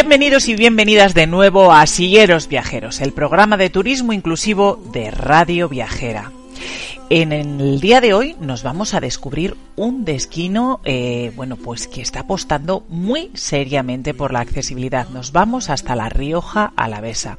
[0.00, 5.68] Bienvenidos y bienvenidas de nuevo a Silleros Viajeros, el programa de turismo inclusivo de Radio
[5.68, 6.30] Viajera.
[7.10, 12.00] En el día de hoy nos vamos a descubrir un destino, eh, bueno, pues que
[12.00, 15.08] está apostando muy seriamente por la accesibilidad.
[15.08, 17.38] Nos vamos hasta La Rioja Alavesa.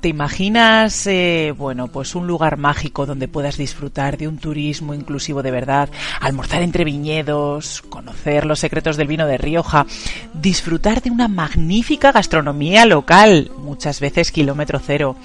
[0.00, 5.42] ¿Te imaginas, eh, bueno, pues un lugar mágico donde puedas disfrutar de un turismo inclusivo
[5.42, 5.88] de verdad,
[6.20, 9.86] almorzar entre viñedos, conocer los secretos del vino de Rioja,
[10.34, 15.16] disfrutar de una magnífica gastronomía local, muchas veces kilómetro cero,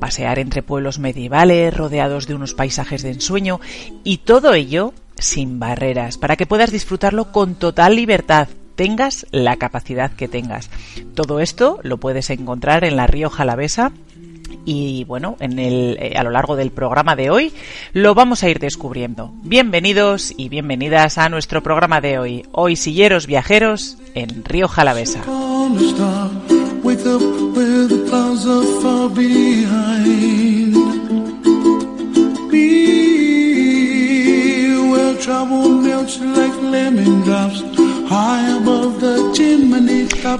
[0.00, 3.60] pasear entre pueblos medievales rodeados de unos paisajes de ensueño
[4.02, 10.12] y todo ello sin barreras, para que puedas disfrutarlo con total libertad, tengas la capacidad
[10.12, 10.70] que tengas.
[11.14, 13.92] Todo esto lo puedes encontrar en La Rioja Alavesa
[14.64, 17.52] y bueno, eh, a lo largo del programa de hoy
[17.92, 19.32] lo vamos a ir descubriendo.
[19.42, 22.46] Bienvenidos y bienvenidas a nuestro programa de hoy.
[22.52, 25.22] Hoy silleros viajeros en Río Jalavesa.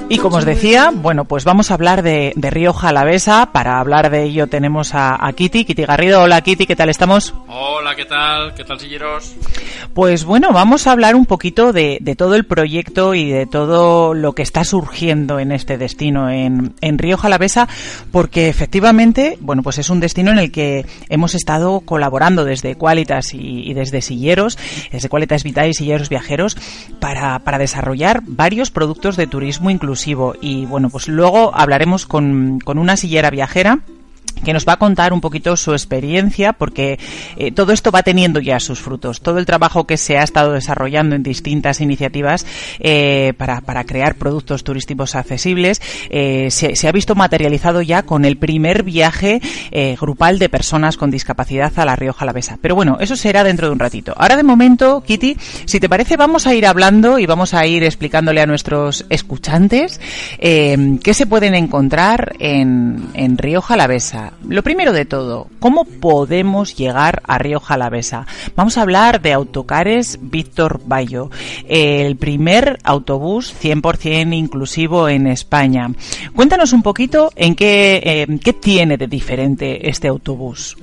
[0.08, 3.50] Y como os decía, bueno, pues vamos a hablar de, de Río Jalavesa.
[3.52, 6.22] Para hablar de ello tenemos a, Kitty, Kitty Garrido.
[6.22, 7.34] Hola Kitty, ¿qué tal estamos?
[7.48, 8.54] Hola, ¿qué tal?
[8.54, 9.34] ¿Qué tal, silleros?
[9.94, 14.34] Pues bueno, vamos a hablar un poquito de, todo el proyecto y de todo lo
[14.34, 17.68] que está surgiendo en este destino en, en Río Jalavesa,
[18.12, 23.32] porque efectivamente, bueno, pues es un destino en el que hemos estado colaborando desde Qualitas
[23.32, 24.58] y, desde Silleros,
[24.92, 26.56] desde Qualitas Vitae y Silleros Viajeros,
[27.00, 30.34] para, para desarrollar varios productos de turismo inclusivo.
[30.40, 33.80] Y bueno, pues luego hablaremos con, con una sillera viajera
[34.44, 36.98] que nos va a contar un poquito su experiencia porque
[37.36, 39.20] eh, todo esto va teniendo ya sus frutos.
[39.20, 42.46] Todo el trabajo que se ha estado desarrollando en distintas iniciativas
[42.78, 45.80] eh, para, para, crear productos turísticos accesibles
[46.10, 49.40] eh, se, ha visto materializado ya con el primer viaje
[49.98, 52.58] grupal de personas con discapacidad a La Rioja Alavesa.
[52.60, 54.14] Pero bueno, eso será dentro de un ratito.
[54.16, 57.84] Ahora de momento, Kitty, si te parece vamos a ir hablando y vamos a ir
[57.84, 60.00] explicándole a nuestros escuchantes
[60.38, 63.76] qué se pueden encontrar en, en Rioja
[64.48, 68.26] Lo primero de todo, ¿cómo podemos llegar a Río Jalavesa?
[68.54, 71.30] Vamos a hablar de Autocares Víctor Bayo,
[71.68, 75.90] el primer autobús 100% inclusivo en España.
[76.34, 80.76] Cuéntanos un poquito en qué, eh, qué tiene de diferente este autobús.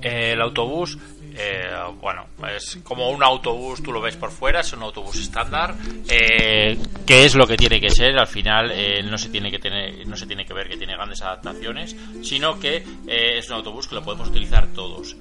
[0.00, 0.98] El autobús
[1.40, 5.76] eh, bueno, es como un autobús, tú lo ves por fuera, es un autobús estándar,
[6.08, 6.76] eh,
[7.06, 10.04] que es lo que tiene que ser, al final eh, no se tiene que tener,
[10.06, 13.94] no se tiene que ver que tiene grandes adaptaciones, sino que es un autobús que
[13.94, 15.16] lo podemos utilizar todos.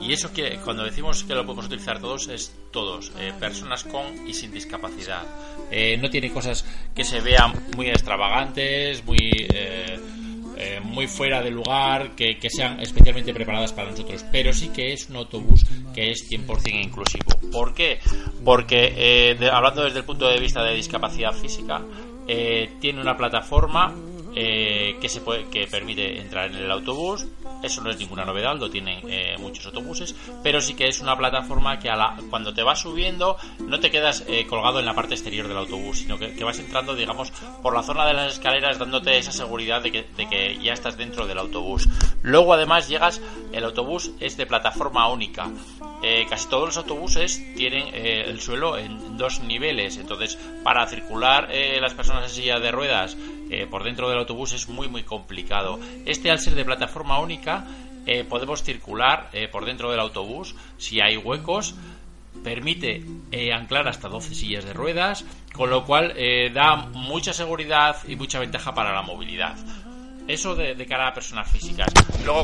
[0.00, 4.34] Y eso que cuando decimos que lo podemos utilizar todos es todos, personas con y
[4.34, 5.22] sin discapacidad.
[5.98, 6.64] no tiene cosas
[6.94, 9.46] que se vean muy extravagantes, muy
[10.56, 15.08] eh, muy fuera de lugar, que, sean especialmente preparadas para nosotros, pero sí que es
[15.08, 17.50] un autobús que es 100% inclusivo.
[17.50, 17.98] ¿Por qué?
[18.44, 21.82] Porque, eh, hablando desde el punto de vista de discapacidad física,
[22.26, 23.94] eh, tiene una plataforma
[24.34, 27.26] que, se puede, que permite entrar en el autobús,
[27.62, 31.16] eso no es ninguna novedad, lo tienen eh, muchos autobuses, pero sí que es una
[31.16, 34.94] plataforma que a la, cuando te vas subiendo no te quedas eh, colgado en la
[34.94, 37.30] parte exterior del autobús, sino que, vas entrando, digamos,
[37.62, 41.38] por la zona de las escaleras dándote esa seguridad de que, ya estás dentro del
[41.38, 41.88] autobús.
[42.22, 43.20] Luego además llegas,
[43.52, 45.48] el autobús es de plataforma única.
[46.02, 51.48] Eh, casi todos los autobuses tienen el suelo en dos niveles, entonces para circular
[51.80, 53.16] las personas en silla de ruedas
[53.70, 55.78] por dentro del autobús es muy muy complicado.
[56.06, 57.66] Este al ser de plataforma única
[58.06, 61.74] eh, podemos circular eh, por dentro del autobús si hay huecos
[62.42, 63.02] permite
[63.32, 65.24] eh, anclar hasta 12 sillas de ruedas,
[65.54, 66.12] con lo cual
[66.52, 69.56] da mucha seguridad y mucha ventaja para la movilidad.
[70.26, 71.86] Eso de, cara a personas físicas.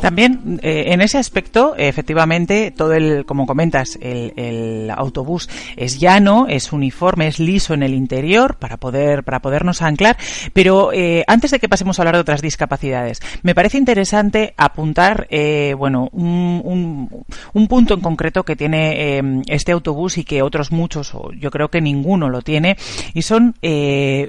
[0.03, 6.73] También, eh, en ese aspecto, efectivamente, todo el, como comentas, el, autobús es llano, es
[6.73, 10.19] uniforme, es liso en el interior para poder, para podernos anclar.
[10.53, 15.27] Pero eh, antes de que pasemos a hablar de otras discapacidades, me parece interesante apuntar,
[15.31, 17.09] eh, bueno, un,
[17.55, 21.71] un, punto en concreto que tiene este autobús y que otros muchos, o yo creo
[21.71, 22.77] que ninguno lo tiene,
[23.15, 23.55] y son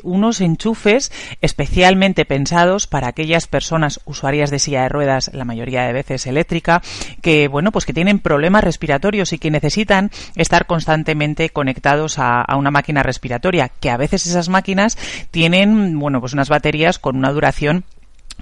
[0.04, 1.12] unos enchufes
[1.42, 6.82] especialmente pensados para aquellas personas usuarias de silla de ruedas, la mayoría de veces eléctrica,
[7.22, 12.72] que bueno, pues que tienen problemas respiratorios y que necesitan estar constantemente conectados a, una
[12.72, 14.98] máquina respiratoria, que a veces esas máquinas
[15.32, 17.86] tienen, bueno, pues unas baterías con una duración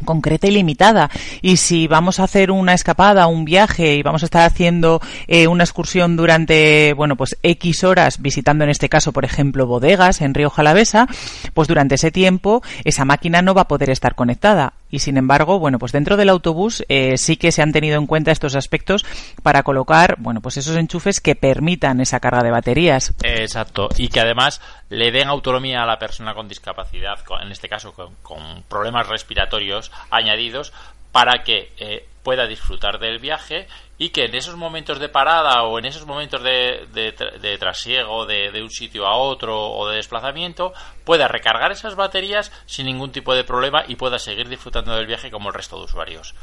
[0.05, 1.09] concreta y limitada.
[1.41, 5.47] Y si vamos a hacer una escapada, un viaje y vamos a estar haciendo eh,
[5.47, 10.33] una excursión durante, bueno, pues X horas visitando en este caso, por ejemplo, bodegas en
[10.33, 11.07] Río Jalavesa,
[11.53, 14.73] pues durante ese tiempo esa máquina no va a poder estar conectada.
[14.89, 18.07] Y sin embargo, bueno, pues dentro del autobús eh, sí que se han tenido en
[18.07, 19.05] cuenta estos aspectos
[19.43, 23.13] para colocar, bueno, pues esos enchufes que permitan esa carga de baterías.
[23.23, 23.89] Exacto.
[23.97, 28.63] Y que además le den autonomía a la persona con discapacidad, en este caso con,
[28.67, 30.73] problemas respiratorios añadidos,
[31.11, 33.67] para que eh, pueda disfrutar del viaje
[33.99, 38.49] y que en esos momentos de parada o en esos momentos de, de, trasiego de,
[38.49, 40.73] de, un sitio a otro o de desplazamiento
[41.03, 45.29] pueda recargar esas baterías sin ningún tipo de problema y pueda seguir disfrutando del viaje
[45.29, 46.33] como el resto de usuarios.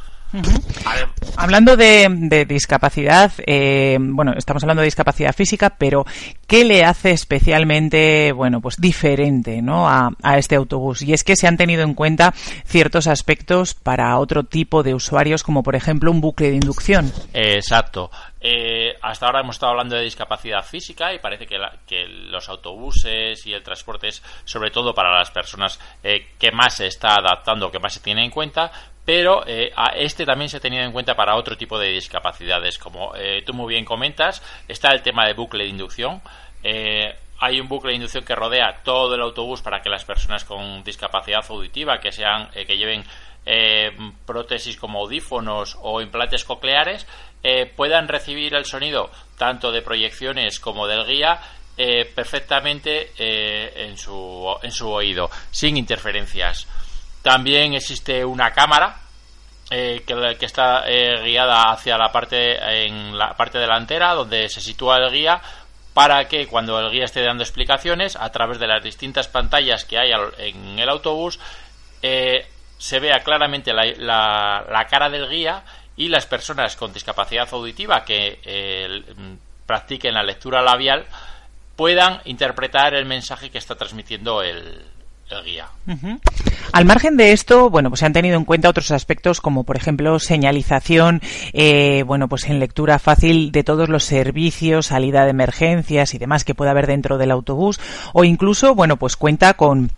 [1.36, 6.04] Hablando de, discapacidad, eh, bueno, estamos hablando de discapacidad física, pero
[6.46, 9.88] ¿qué le hace especialmente, bueno, pues diferente, ¿no?
[9.88, 11.02] A, este autobús?
[11.02, 12.32] Y es que se han tenido en cuenta
[12.64, 17.12] ciertos aspectos para otro tipo de usuarios, como por ejemplo un bucle de inducción.
[17.32, 18.10] exacto.
[18.48, 21.58] Eh, hasta ahora hemos estado hablando de discapacidad física y parece que,
[22.06, 26.86] los autobuses y el transporte es sobre todo para las personas eh, que más se
[26.86, 28.70] está adaptando, que más se tiene en cuenta,
[29.06, 32.76] pero eh, a este también se ha tenido en cuenta para otro tipo de discapacidades.
[32.76, 36.20] Como eh, tú muy bien comentas, está el tema de bucle de inducción.
[36.64, 40.44] Eh, hay un bucle de inducción que rodea todo el autobús para que las personas
[40.44, 43.04] con discapacidad auditiva, que sean, que lleven
[44.26, 47.06] prótesis como audífonos o implantes cocleares,
[47.76, 51.38] puedan recibir el sonido tanto de proyecciones como del guía
[51.76, 53.12] perfectamente
[53.84, 56.66] en, su, en su oído, sin interferencias.
[57.26, 59.00] También existe una cámara
[59.68, 64.98] eh, que, está eh, guiada hacia la parte en la parte delantera donde se sitúa
[64.98, 65.42] el guía
[65.92, 69.98] para que cuando el guía esté dando explicaciones a través de las distintas pantallas que
[69.98, 71.40] hay en el autobús
[72.00, 72.46] eh,
[72.78, 75.64] se vea claramente la, cara del guía
[75.96, 78.38] y las personas con discapacidad auditiva que
[79.66, 81.06] practiquen la lectura labial
[81.74, 84.80] puedan interpretar el mensaje que está transmitiendo el,
[86.72, 89.76] Al margen de esto, bueno, pues se han tenido en cuenta otros aspectos como, por
[89.76, 91.20] ejemplo, señalización,
[91.52, 96.44] eh, bueno, pues en lectura fácil de todos los servicios, salida de emergencias y demás
[96.44, 97.80] que pueda haber dentro del autobús,
[98.12, 99.90] o incluso, bueno, pues cuenta con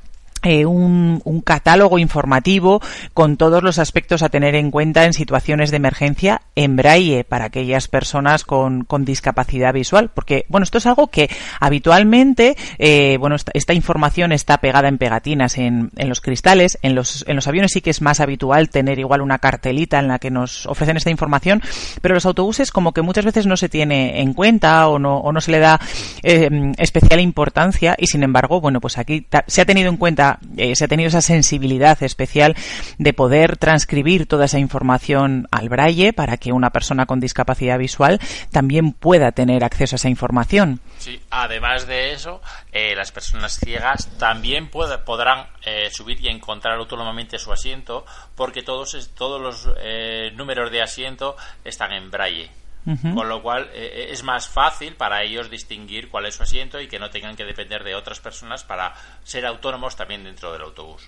[0.43, 2.83] eh, un, catálogo informativo
[3.15, 7.47] con todos los aspectos a tener en cuenta en situaciones de emergencia en braille para
[7.47, 10.11] aquellas personas con, discapacidad visual.
[10.13, 11.31] Porque bueno esto es algo que
[11.61, 17.25] habitualmente eh, bueno esta, información está pegada en pegatinas en, en, los cristales en los,
[17.29, 20.31] en los aviones sí que es más habitual tener igual una cartelita en la que
[20.31, 21.63] nos ofrecen esta información
[22.03, 25.33] pero los autobuses como que muchas veces no se tiene en cuenta o no, o
[25.33, 25.81] no se le da
[26.23, 30.75] eh, especial importancia y sin embargo bueno pues aquí se ha tenido en cuenta eh,
[30.77, 32.55] se ha tenido esa sensibilidad especial
[32.99, 38.21] de poder transcribir toda esa información al braille para que una persona con discapacidad visual
[38.53, 40.81] también pueda tener acceso a esa información.
[40.99, 42.41] Sí, además de eso,
[42.73, 48.05] eh, las personas ciegas también podrán eh, subir y encontrar autónomamente su asiento
[48.35, 49.69] porque todos, todos los
[50.35, 52.51] números de asiento están en braille.
[52.97, 56.81] Con lo cual eh, eh, es más fácil para ellos distinguir cuál es su asiento
[56.81, 60.63] y que no tengan que depender de otras personas para ser autónomos también dentro del
[60.63, 61.03] autobús.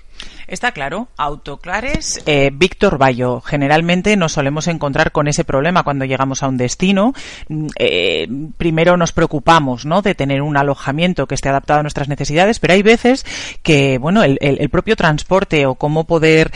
[0.46, 3.40] Está claro, autoclares, eh, Víctor Bayo.
[3.40, 7.14] Generalmente nos solemos encontrar con ese problema cuando llegamos a un destino.
[7.48, 10.02] Mm, primero nos preocupamos ¿no?
[10.02, 13.24] de tener un alojamiento que esté adaptado a nuestras necesidades, pero hay veces
[13.62, 16.50] que bueno el, el propio transporte o cómo poder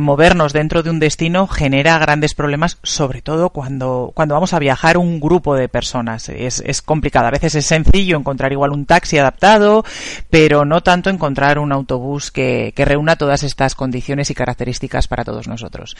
[0.00, 4.65] movernos dentro de un destino genera grandes problemas, sobre todo cuando, cuando vamos a viajar
[4.96, 6.28] un grupo de personas.
[6.28, 7.26] Es, complicado.
[7.26, 9.84] A veces es sencillo encontrar igual un taxi adaptado,
[10.30, 15.24] pero no tanto encontrar un autobús que, que reúna todas estas condiciones y características para
[15.24, 15.96] todos nosotros.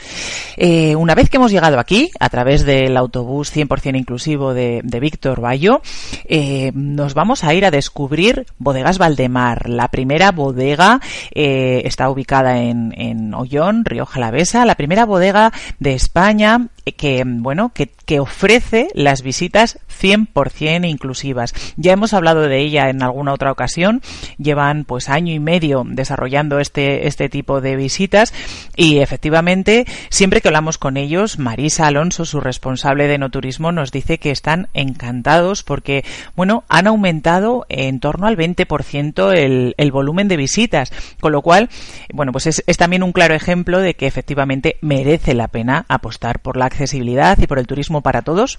[0.57, 5.01] Eh, una vez que hemos llegado aquí, a través del autobús 100% inclusivo de, de
[5.01, 5.81] Víctor Bayo,
[6.25, 9.69] eh, nos vamos a ir a descubrir Bodegas Valdemar.
[9.69, 11.01] La primera bodega
[11.35, 17.73] eh, está ubicada en, en Ollón, Rioja Jalavesa, la primera bodega de España que, bueno,
[17.75, 21.53] que, que ofrece las visitas 100% inclusivas.
[21.77, 24.03] Ya hemos hablado de ella en alguna otra ocasión.
[24.39, 28.33] Llevan pues año y medio desarrollando este, este tipo de visitas
[28.77, 33.91] y efectivamente siempre que hablamos con ellos, Marisa Alonso, su responsable de no turismo, nos
[33.91, 36.05] dice que están encantados porque,
[36.37, 40.93] bueno, han aumentado en torno al 20% el, el volumen de visitas.
[41.21, 41.69] Con lo cual,
[42.13, 46.41] bueno, pues es, es también un claro ejemplo de que efectivamente merece la pena apostar
[46.41, 48.59] por la accesibilidad y por el turismo para todos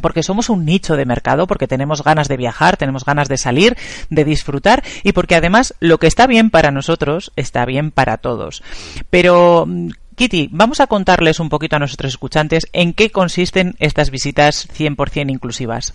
[0.00, 3.76] porque somos un nicho de mercado, porque tenemos ganas de viajar, tenemos ganas de salir,
[4.10, 8.62] de disfrutar y porque además lo que está bien para nosotros está bien para todos.
[9.10, 14.10] Pero mm, Kitty, vamos a contarles un poquito a nuestros escuchantes en qué consisten estas
[14.10, 15.94] visitas 100% inclusivas.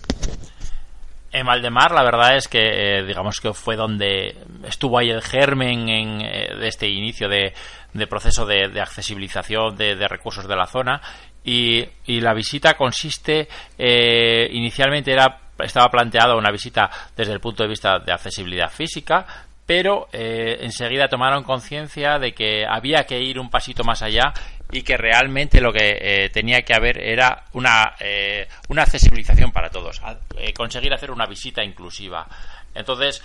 [1.32, 2.58] En Valdemar, la verdad es que,
[2.98, 7.54] eh, digamos que fue donde estuvo ahí el germen en, eh, de este inicio de,
[8.08, 11.00] proceso de, de accesibilización de, recursos de la zona
[11.44, 17.62] y, y la visita consiste, eh, inicialmente era, estaba planteada una visita desde el punto
[17.62, 19.26] de vista de accesibilidad física,
[19.70, 24.32] pero eh, enseguida tomaron conciencia de que había que ir un pasito más allá
[24.72, 29.70] y que realmente lo que eh, tenía que haber era una, eh, una accesibilización para
[29.70, 30.00] todos,
[30.36, 32.26] eh, conseguir hacer una visita inclusiva.
[32.74, 33.22] Entonces,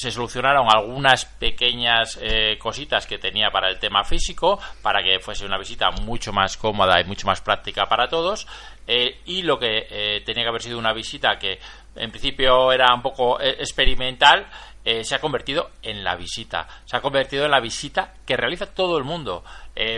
[0.00, 5.44] se solucionaron algunas pequeñas eh, cositas que tenía para el tema físico, para que fuese
[5.44, 8.46] una visita mucho más cómoda y mucho más práctica para todos.
[8.86, 11.58] Eh, y lo que eh, tenía que haber sido una visita que
[11.96, 14.46] en principio era un poco experimental,
[14.82, 16.66] se ha convertido en la visita.
[16.86, 19.44] Se ha convertido en la visita que realiza todo el mundo.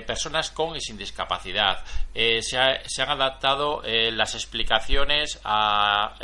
[0.07, 1.85] personas con y sin discapacidad.
[2.13, 6.15] Se, ha, se, han adaptado las explicaciones a,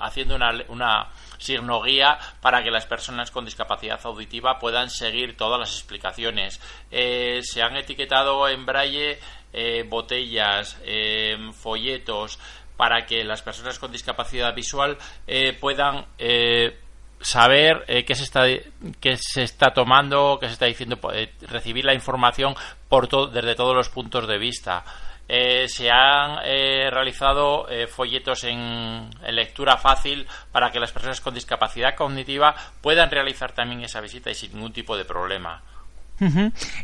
[0.00, 1.08] haciendo una, una
[1.40, 6.60] signo guía para que las personas con discapacidad auditiva puedan seguir todas las explicaciones.
[6.90, 9.18] Eh, se han etiquetado en braille
[9.52, 12.38] eh, botellas, eh, folletos,
[12.76, 16.06] para que las personas con discapacidad visual eh, puedan
[17.20, 18.46] saber eh, qué se está
[19.00, 22.54] qué se está tomando, qué se está diciendo, eh, recibir la información
[22.88, 24.84] por to desde todos los puntos de vista.
[25.32, 28.58] Eh, se han eh, realizado eh, folletos en,
[29.22, 34.28] en, lectura fácil para que las personas con discapacidad cognitiva puedan realizar también esa visita
[34.28, 35.62] y sin ningún tipo de problema.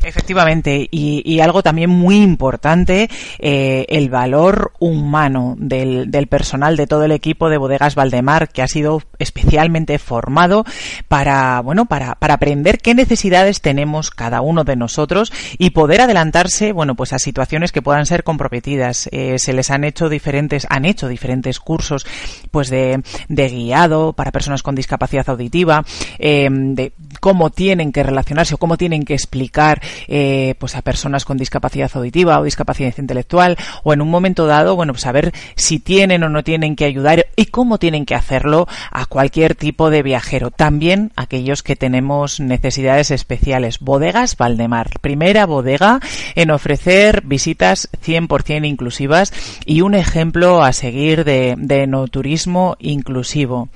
[0.03, 6.87] Efectivamente, y, y, algo también muy importante, eh, el valor humano del, del, personal de
[6.87, 10.65] todo el equipo de Bodegas Valdemar, que ha sido especialmente formado
[11.07, 16.71] para, bueno, para, para aprender qué necesidades tenemos cada uno de nosotros y poder adelantarse,
[16.73, 19.07] bueno, pues a situaciones que puedan ser comprometidas.
[19.11, 22.07] Eh, se les han hecho diferentes, han hecho diferentes cursos,
[22.49, 25.85] pues de, de guiado para personas con discapacidad auditiva,
[26.17, 31.25] eh, de cómo tienen que relacionarse o cómo tienen que explicar eh, pues a personas
[31.25, 35.79] con discapacidad auditiva o discapacidad intelectual o en un momento dado, bueno, pues saber si
[35.79, 40.01] tienen o no tienen que ayudar y cómo tienen que hacerlo a cualquier tipo de
[40.01, 43.79] viajero, también aquellos que tenemos necesidades especiales.
[43.79, 45.99] Bodegas Valdemar, primera bodega
[46.35, 49.33] en ofrecer visitas 100% inclusivas
[49.65, 53.69] y un ejemplo a seguir de, de no turismo inclusivo.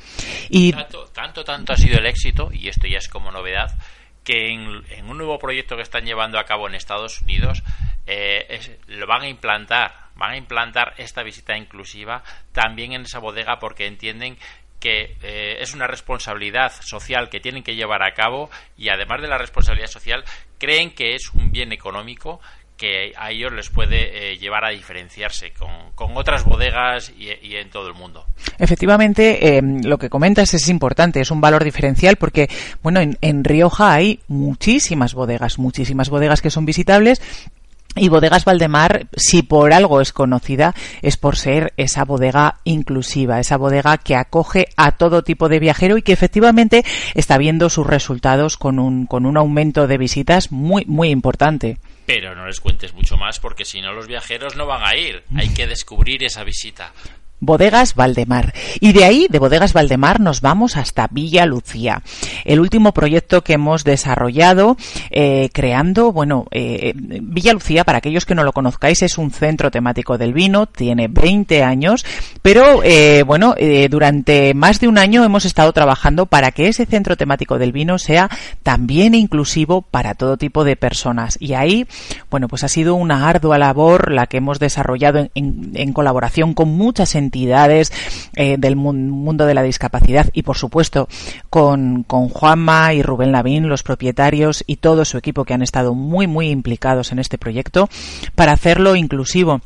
[0.50, 3.78] Y tanto, tanto, tanto ha sido el éxito, y esto ya es como novedad,
[4.24, 7.64] que en, un nuevo proyecto que están llevando a cabo en Estados Unidos
[8.08, 13.60] eh, lo van a implantar, van a implantar esta visita inclusiva también en esa bodega
[13.60, 14.38] porque entienden
[14.80, 19.28] que eh, es una responsabilidad social que tienen que llevar a cabo y además de
[19.28, 20.24] la responsabilidad social
[20.58, 22.42] creen que es un bien económico
[22.82, 27.88] que a ellos les puede eh, llevar a diferenciarse con, otras bodegas y, en todo
[27.88, 28.26] el mundo.
[28.58, 32.50] Efectivamente, eh, lo que comentas es importante, es un valor diferencial porque,
[32.82, 37.22] bueno, en, en Rioja hay muchísimas bodegas, muchísimas bodegas que son visitables
[37.96, 40.74] y Bodegas Valdemar, si por algo es conocida,
[41.04, 45.98] es por ser esa bodega inclusiva, esa bodega que acoge a todo tipo de viajero
[45.98, 46.84] y que efectivamente
[47.14, 51.78] está viendo sus resultados con un, con un aumento de visitas muy, muy importante.
[52.06, 55.24] Pero no les cuentes mucho más porque si no los viajeros no van a ir.
[55.36, 56.94] Hay que descubrir esa visita.
[57.42, 58.54] Bodegas Valdemar.
[58.80, 62.04] Y de ahí, de Bodegas Valdemar, nos vamos hasta Villa Lucía.
[62.46, 64.78] El último proyecto que hemos desarrollado
[65.10, 69.72] eh, creando, bueno, eh, Villa Lucía, para aquellos que no lo conozcáis, es un centro
[69.72, 72.06] temático del vino, tiene 20 años,
[72.44, 73.56] pero eh, bueno,
[73.90, 77.98] durante más de un año hemos estado trabajando para que ese centro temático del vino
[77.98, 78.30] sea
[78.62, 81.38] también inclusivo para todo tipo de personas.
[81.40, 81.88] Y ahí,
[82.30, 86.70] bueno, pues ha sido una ardua labor la que hemos desarrollado en, en colaboración con
[86.70, 87.94] muchas entidades entidades
[88.36, 91.08] eh, del mundo de la discapacidad y, por supuesto,
[91.50, 95.96] con, con Juanma y Rubén Lavín, los propietarios y todo su equipo que han estado
[95.96, 97.90] muy, muy implicados en este proyecto
[98.36, 99.62] para hacerlo inclusivo.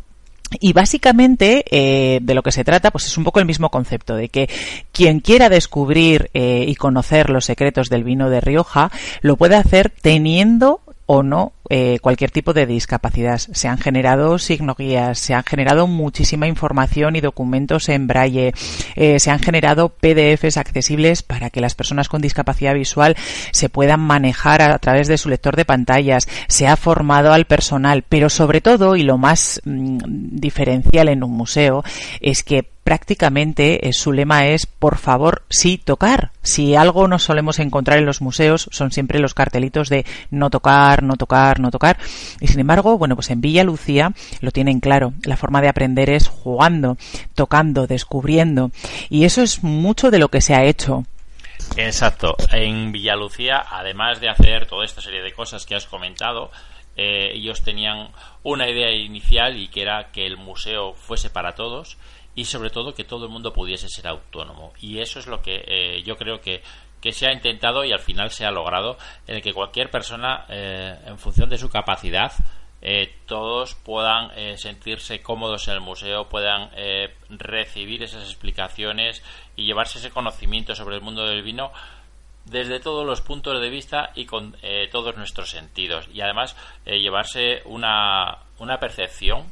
[0.59, 4.15] Y básicamente eh, de lo que se trata, pues es un poco el mismo concepto
[4.15, 4.47] de que
[4.91, 8.91] quien quiera descubrir eh, y conocer los secretos del vino de Rioja
[9.21, 13.39] lo puede hacer teniendo o no eh, cualquier tipo de discapacidad.
[13.39, 18.53] Se han generado signoguías, se han generado muchísima información y documentos en braille,
[18.95, 23.15] eh, se han generado PDFs accesibles para que las personas con discapacidad visual
[23.51, 28.03] se puedan manejar a, través de su lector de pantallas, se ha formado al personal,
[28.07, 29.99] pero sobre todo, y lo más mm,
[30.39, 31.83] diferencial en un museo,
[32.21, 36.29] es que prácticamente eh, su lema es por favor sí tocar.
[36.43, 41.01] Si algo nos solemos encontrar en los museos son siempre los cartelitos de no tocar,
[41.01, 41.97] no tocar, no tocar.
[42.39, 45.13] Y sin embargo, bueno, pues en Villa Lucía lo tienen claro.
[45.23, 46.97] La forma de aprender es jugando,
[47.33, 48.71] tocando, descubriendo.
[49.09, 51.05] Y eso es mucho de lo que se ha hecho.
[51.77, 52.35] Exacto.
[52.51, 56.51] En Villa Lucía, además de hacer toda esta serie de cosas que has comentado,
[56.95, 58.09] eh, ellos tenían
[58.43, 61.97] una idea inicial y que era que el museo fuese para todos
[62.35, 64.73] y sobre todo que todo el mundo pudiese ser autónomo.
[64.79, 66.61] Y eso es lo que eh, yo creo que,
[67.05, 68.97] que, se ha intentado y al final se ha logrado,
[69.27, 72.31] en el que cualquier persona, eh, en función de su capacidad,
[72.81, 76.69] eh, todos puedan sentirse cómodos en el museo, puedan
[77.29, 79.23] recibir esas explicaciones
[79.55, 81.71] y llevarse ese conocimiento sobre el mundo del vino
[82.43, 84.55] desde todos los puntos de vista y con
[84.91, 86.07] todos nuestros sentidos.
[86.13, 89.51] Y además llevarse una, una percepción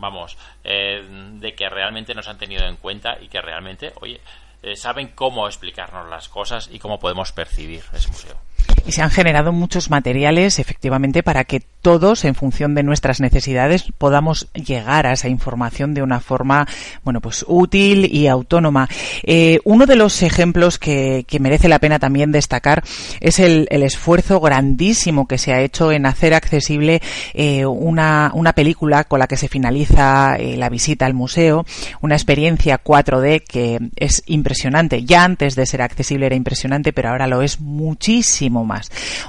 [0.00, 4.20] vamos, eh, de que realmente nos han tenido en cuenta y que realmente, oye,
[4.62, 8.36] eh, saben cómo explicarnos las cosas y cómo podemos percibir ese museo.
[8.86, 13.86] Y se han generado muchos materiales, efectivamente, para que todos, en función de nuestras necesidades,
[13.96, 16.66] podamos llegar a esa información de una forma,
[17.04, 18.88] bueno, pues útil y autónoma.
[19.22, 22.84] Eh, uno de los ejemplos que, merece la pena también destacar
[23.20, 27.00] es el, esfuerzo grandísimo que se ha hecho en hacer accesible
[27.32, 31.64] eh, una, una, película con la que se finaliza eh, la visita al museo,
[32.02, 35.04] una experiencia 4D que es impresionante.
[35.04, 38.66] Ya antes de ser accesible era impresionante, pero ahora lo es muchísimo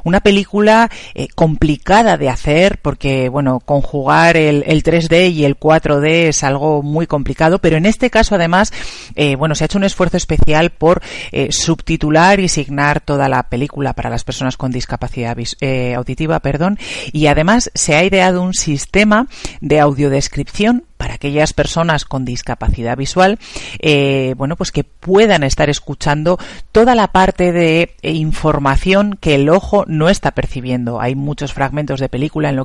[0.03, 0.89] Una película
[1.35, 7.59] complicada de hacer porque, bueno, conjugar el, 3D y el 4D es algo muy complicado,
[7.59, 8.71] pero en este caso además,
[9.15, 13.43] eh, bueno, se ha hecho un esfuerzo especial por eh, subtitular y signar toda la
[13.43, 16.77] película para las personas con discapacidad eh, auditiva, perdón,
[17.11, 19.27] y además se ha ideado un sistema
[19.59, 23.39] de audiodescripción para aquellas personas con discapacidad visual,
[23.79, 26.37] eh, bueno, pues que puedan estar escuchando
[26.71, 31.01] toda la parte de eh, información que el ojo no está percibiendo.
[31.01, 32.55] Hay muchos fragmentos de película en,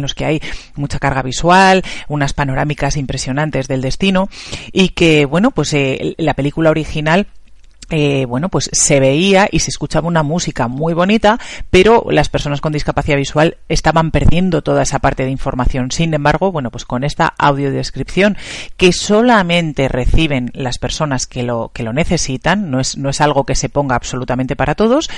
[0.00, 0.40] los que hay
[0.74, 4.30] mucha carga visual, unas panorámicas impresionantes del destino
[4.72, 7.26] y que, bueno, pues eh, la película original
[7.92, 12.62] eh, bueno, pues se veía y se escuchaba una música muy bonita, pero las personas
[12.62, 15.90] con discapacidad visual estaban perdiendo toda esa parte de información.
[15.90, 18.38] Sin embargo, bueno, pues con esta audiodescripción
[18.78, 23.44] que solamente reciben las personas que lo, que lo necesitan, no es, no es algo
[23.44, 25.10] que se ponga absolutamente para todos,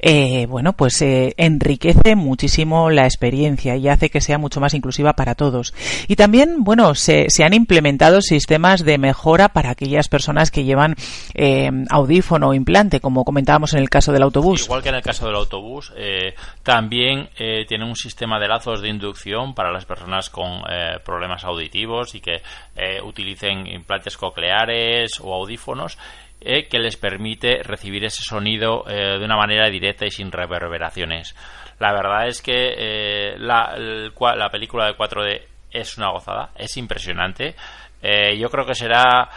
[0.00, 5.12] eh, bueno, pues eh, enriquece muchísimo la experiencia y hace que sea mucho más inclusiva
[5.12, 5.74] para todos.
[6.08, 10.96] Y también, bueno, se, se han implementado sistemas de mejora para aquellas personas que llevan
[11.90, 14.64] audífonos o implante, como comentábamos en el caso del autobús.
[14.64, 18.80] Igual que en el caso del autobús, eh, también eh, tiene un sistema de lazos
[18.80, 22.42] de inducción para las personas con eh, problemas auditivos y que
[23.04, 25.98] utilicen implantes cocleares o audífonos
[26.40, 31.36] que les permite recibir ese sonido de una manera directa y sin reverberaciones.
[31.78, 37.54] La verdad es que la, la película de 4D es una gozada, es impresionante.
[38.36, 39.28] yo creo que será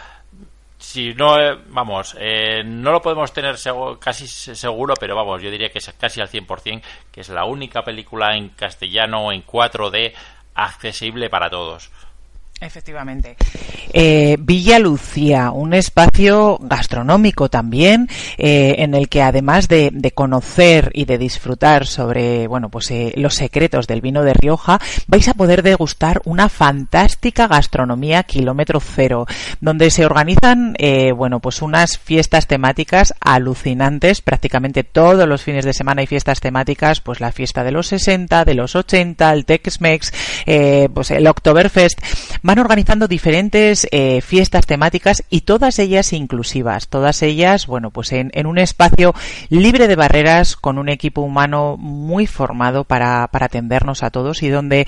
[0.77, 3.55] si no, eh, vamos, eh, no lo podemos tener
[3.99, 7.83] casi seguro, pero vamos, yo diría que es casi al 100%, que es la única
[7.83, 10.13] película en castellano en 4D
[10.53, 11.91] accesible para todos.
[12.61, 13.35] Efectivamente.
[13.91, 21.03] Eh, Villa Lucía, un espacio gastronómico también, eh, en el que además de, conocer y
[21.03, 25.63] de disfrutar sobre, bueno, pues eh, los secretos del vino de Rioja, vais a poder
[25.63, 29.27] degustar una fantástica gastronomía kilómetro cero,
[29.59, 30.75] donde se organizan,
[31.15, 37.01] bueno, pues unas fiestas temáticas alucinantes, prácticamente todos los fines de semana hay fiestas temáticas,
[37.01, 40.13] pues la fiesta de los 60, de los 80, el Tex-Mex,
[40.93, 41.99] pues el Oktoberfest
[42.45, 48.29] van organizando diferentes eh, fiestas temáticas y todas ellas inclusivas, todas ellas, bueno, pues en,
[48.45, 49.15] un espacio
[49.49, 54.49] libre de barreras, con un equipo humano muy formado para, para atendernos a todos y
[54.49, 54.85] donde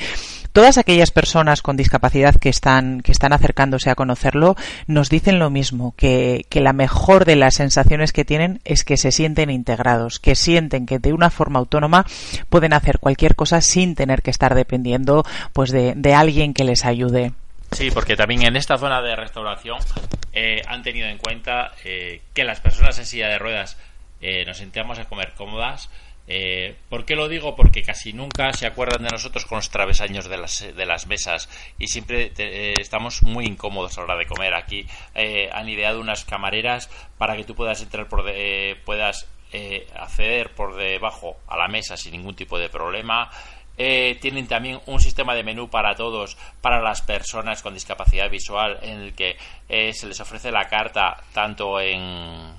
[0.51, 5.49] todas aquellas personas con discapacidad que están, que están acercándose a conocerlo nos dicen lo
[5.49, 10.19] mismo, que, que la mejor de las sensaciones que tienen es que se sienten integrados,
[10.19, 12.05] que sienten que de una forma autónoma
[12.49, 16.85] pueden hacer cualquier cosa sin tener que estar dependiendo pues de, de alguien que les
[16.85, 17.33] ayude.
[17.71, 19.79] Sí, porque también en esta zona de restauración
[20.33, 23.77] eh, han tenido en cuenta eh, que las personas en silla de ruedas
[24.21, 25.89] eh, nos sentamos a comer cómodas.
[26.89, 27.55] ¿Por qué lo digo?
[27.55, 31.47] Porque casi nunca se acuerdan de nosotros con los travesaños de las, de las mesas
[31.79, 32.33] y siempre
[32.77, 34.53] estamos muy incómodos a la hora de comer.
[34.53, 34.85] Aquí
[35.53, 38.25] han ideado unas camareras para que tú puedas entrar por
[38.83, 39.25] puedas
[39.95, 43.31] acceder por debajo a la mesa sin ningún tipo de problema.
[43.77, 48.79] Eh, tienen también un sistema de menú para todos, para las personas con discapacidad visual,
[48.81, 49.37] en el que
[49.69, 52.55] eh, se les ofrece la carta tanto en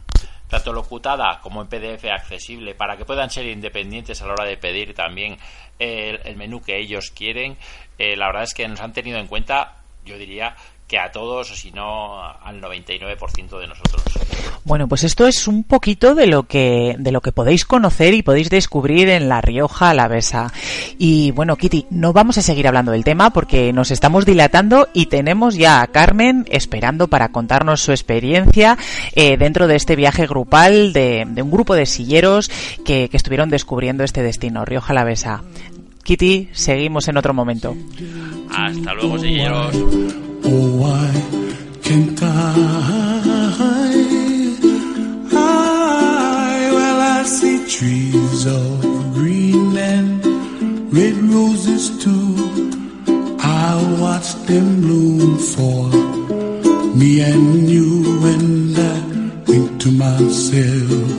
[0.49, 4.57] tanto locutada como en PDF accesible para que puedan ser independientes a la hora de
[4.57, 5.37] pedir también
[5.79, 7.57] el, el menú que ellos quieren.
[7.99, 9.77] Eh, la verdad es que nos han tenido en cuenta,
[10.07, 10.57] yo diría,
[10.89, 14.03] que a todos, o si no al 99% de nosotros.
[14.65, 18.23] Bueno, pues esto es un poquito de lo que de lo que podéis conocer y
[18.23, 20.53] podéis descubrir en La Rioja Alavesa.
[20.99, 25.07] Y bueno, Kitty, no vamos a seguir hablando del tema porque nos estamos dilatando y
[25.07, 28.79] tenemos ya a Carmen esperando para contarnos su experiencia
[29.15, 32.51] eh, dentro de este viaje grupal de, un grupo de silleros
[32.85, 35.43] que, que estuvieron descubriendo este destino, Rioja Alavesa.
[36.03, 37.77] Kitty, seguimos en otro momento.
[38.51, 39.77] Hasta luego, silleros.
[40.45, 41.11] Oh, why
[41.83, 42.29] can't I?
[45.33, 50.25] I, well, I see trees of green and
[50.93, 52.37] red roses too.
[53.41, 55.89] I watch them bloom for
[56.97, 59.01] me and you, and I
[59.45, 61.18] think to myself.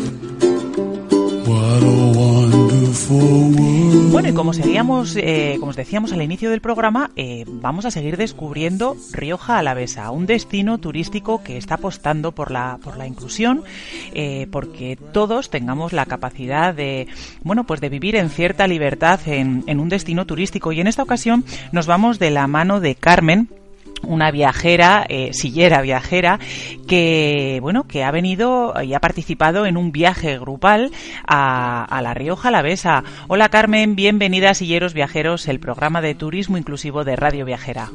[4.40, 8.96] Como seguíamos, eh, como os decíamos al inicio del programa, eh, vamos a seguir descubriendo
[9.12, 13.64] Rioja Alavesa, un destino turístico que está apostando por la, por la inclusión,
[14.14, 17.08] eh, porque todos tengamos la capacidad de,
[17.44, 20.72] bueno, pues de vivir en cierta libertad en, en un destino turístico.
[20.72, 23.50] Y en esta ocasión nos vamos de la mano de Carmen,
[24.04, 26.40] una viajera, eh, sillera viajera,
[26.88, 30.92] que bueno, que ha venido y ha participado en un viaje grupal
[31.26, 33.04] a, a La Rioja Alavesa.
[33.28, 37.90] Hola Carmen, bienvenida a Silleros Viajeros, el programa de turismo inclusivo de Radio Viajera.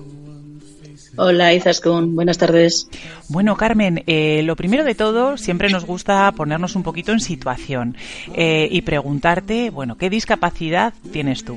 [1.17, 2.89] Hola Izaskun, buenas tardes.
[3.29, 7.97] Bueno Carmen, eh, lo primero de todo, siempre nos gusta ponernos un poquito en situación
[8.35, 11.57] eh, y preguntarte, bueno, ¿qué discapacidad tienes tú?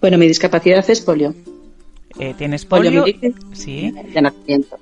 [0.00, 1.32] Bueno, mi discapacidad es polio.
[2.18, 3.04] Eh, ¿Tienes polio?
[3.52, 3.92] Sí.
[4.12, 4.78] De nacimiento.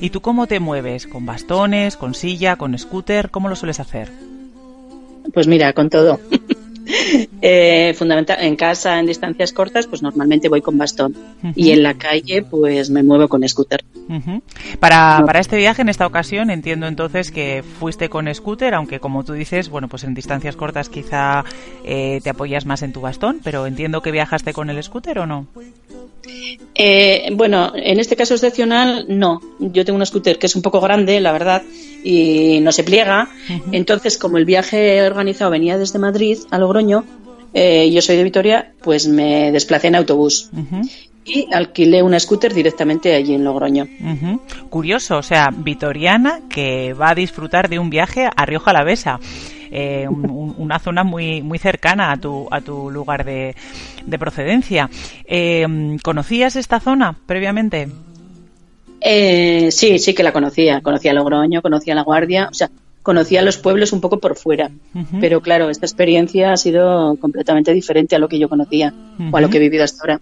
[0.00, 1.06] ¿Y tú cómo te mueves?
[1.06, 3.30] ¿Con bastones, con silla, con scooter?
[3.30, 4.10] ¿Cómo lo sueles hacer?
[5.32, 6.20] Pues mira, con todo.
[7.42, 11.16] eh, fundamental, en casa, en distancias cortas, pues normalmente voy con bastón.
[11.54, 13.84] Y en la calle, pues me muevo con scooter.
[14.80, 19.24] para, para este viaje, en esta ocasión, entiendo entonces que fuiste con scooter, aunque como
[19.24, 21.44] tú dices, bueno, pues en distancias cortas quizá
[21.84, 25.26] eh, te apoyas más en tu bastón, pero entiendo que viajaste con el scooter o
[25.26, 25.46] no.
[26.74, 29.40] Eh, bueno, en este caso excepcional, no.
[29.58, 31.62] Yo tengo un scooter que es un poco grande, la verdad,
[32.04, 33.28] y no se pliega.
[33.72, 37.04] Entonces, como el viaje organizado venía desde Madrid a Logroño,
[37.54, 40.50] eh, yo soy de Vitoria, pues me desplacé en autobús.
[41.24, 43.86] Y alquilé un scooter directamente allí en Logroño.
[44.70, 49.20] Curioso, o sea, vitoriana que va a disfrutar de un viaje a Rioja Alavesa.
[49.74, 53.56] Eh, una zona muy muy cercana a tu a tu lugar de,
[54.04, 54.90] de procedencia.
[55.24, 57.88] Eh, ¿Conocías esta zona previamente?
[59.00, 60.82] Eh, sí, sí que la conocía.
[60.82, 62.70] Conocía Logroño, conocía La Guardia, o sea,
[63.02, 64.70] conocía los pueblos un poco por fuera.
[65.20, 68.92] Pero claro, esta experiencia ha sido completamente diferente a lo que yo conocía
[69.32, 70.20] o a lo que he vivido hasta ahora.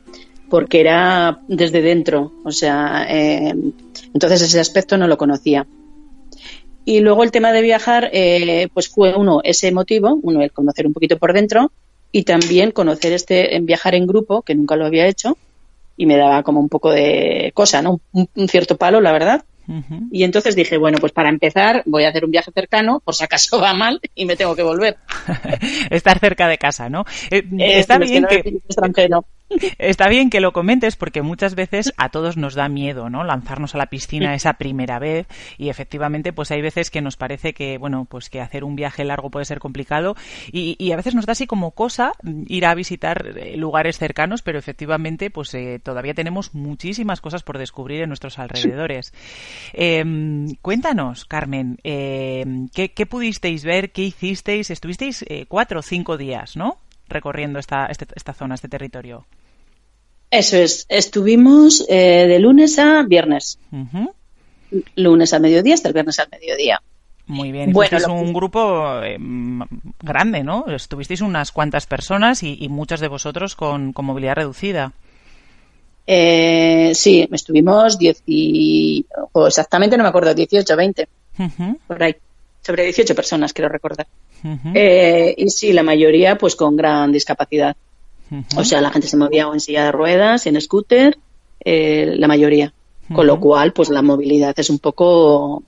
[0.49, 5.67] Porque era desde dentro, o sea, entonces ese aspecto no lo conocía.
[6.91, 10.89] Y luego el tema de viajar, eh, pues fue uno ese motivo, uno el conocer
[10.89, 11.71] un poquito por dentro
[12.11, 15.39] y también conocer este en viajar en grupo, que nunca lo había hecho,
[15.97, 18.01] y me daba como un poco de cosa, ¿no?
[18.11, 19.45] Un, un cierto palo, la verdad.
[20.11, 23.23] Y entonces dije, bueno, pues para empezar voy a hacer un viaje cercano, por si
[23.23, 24.97] acaso va mal y me tengo que volver.
[25.91, 27.05] Estar cerca de casa, ¿no?
[27.31, 28.61] Eh, Eh, está que bien que...
[29.79, 33.25] Está bien que lo comentes porque muchas veces a todos nos da miedo, ¿no?
[33.25, 35.27] Lanzarnos a la piscina esa primera vez
[35.59, 39.05] y efectivamente pues hay veces que nos parece que, bueno, pues que hacer un viaje
[39.05, 40.15] largo puede ser complicado
[40.53, 42.13] y, y a veces nos da así como cosa
[42.47, 47.59] ir a visitar eh, lugares cercanos, pero efectivamente pues eh, todavía tenemos muchísimas cosas por
[47.59, 49.13] descubrir en nuestros alrededores.
[49.73, 50.05] Eh,
[50.63, 53.91] cuéntanos, Carmen, eh, ¿qué, qué pudisteis ver?
[53.91, 54.71] ¿Qué hicisteis?
[54.71, 56.79] Estuvisteis eh, cuatro o cinco días, ¿no?
[57.11, 59.27] Recorriendo esta, este- esta zona, este territorio.
[60.31, 63.59] Eso es, estuvimos eh, de lunes a viernes.
[64.95, 66.81] Lunes al mediodía hasta el viernes al mediodía.
[67.27, 67.71] Muy bien.
[67.71, 69.17] Y Bueno, fuisteis lo un grupo eh,
[70.03, 70.67] grande, ¿no?
[70.69, 74.93] Estuvisteis unas cuantas personas y, y muchos de vosotros con, con movilidad reducida.
[76.07, 82.17] Eh, sí, estuvimos 10 y, o exactamente no me acuerdo, 18, 20, Ujú, por ahí.
[82.63, 84.07] Sobre 18 personas, quiero recordar.
[84.75, 87.77] Eh, y sí, la mayoría pues con gran discapacidad.
[88.57, 91.19] O sea, la gente se movía o en silla de ruedas, en scooter,
[91.65, 92.73] eh, la mayoría.
[93.13, 95.65] Con lo cual, pues la movilidad es un poco,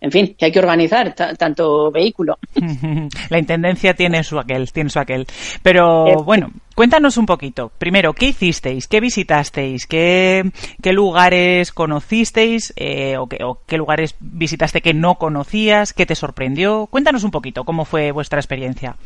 [0.00, 2.38] en fin, que hay que organizar ta- tanto vehículo.
[3.30, 5.26] La intendencia tiene su aquel, tiene su aquel.
[5.62, 7.72] Pero Eh, bueno, cuéntanos un poquito.
[7.78, 8.86] Primero, ¿qué hicisteis?
[8.88, 9.86] ¿Qué visitasteis?
[9.86, 10.50] ¿Qué,
[10.82, 12.72] qué lugares conocisteis?
[12.76, 15.92] Eh, o, qué, o qué lugares visitaste que no conocías?
[15.92, 16.86] ¿Qué te sorprendió?
[16.88, 18.96] Cuéntanos un poquito cómo fue vuestra experiencia.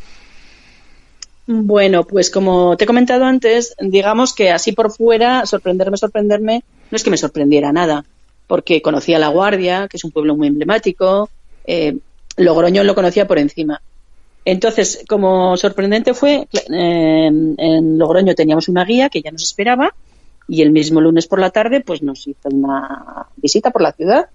[1.46, 6.96] Bueno, pues como te he comentado antes, digamos que así por fuera, sorprenderme, sorprenderme, no
[6.96, 8.05] es que me sorprendiera nada,
[8.50, 11.30] porque conocía La Guardia, que es un pueblo muy emblemático,
[11.64, 11.96] eh,
[12.36, 13.80] Logroño lo conocía por encima.
[14.44, 19.94] Entonces, como sorprendente fue, eh, en Logroño teníamos una guía que ya nos esperaba
[20.48, 24.28] y el mismo lunes por la tarde pues nos hizo una visita por la ciudad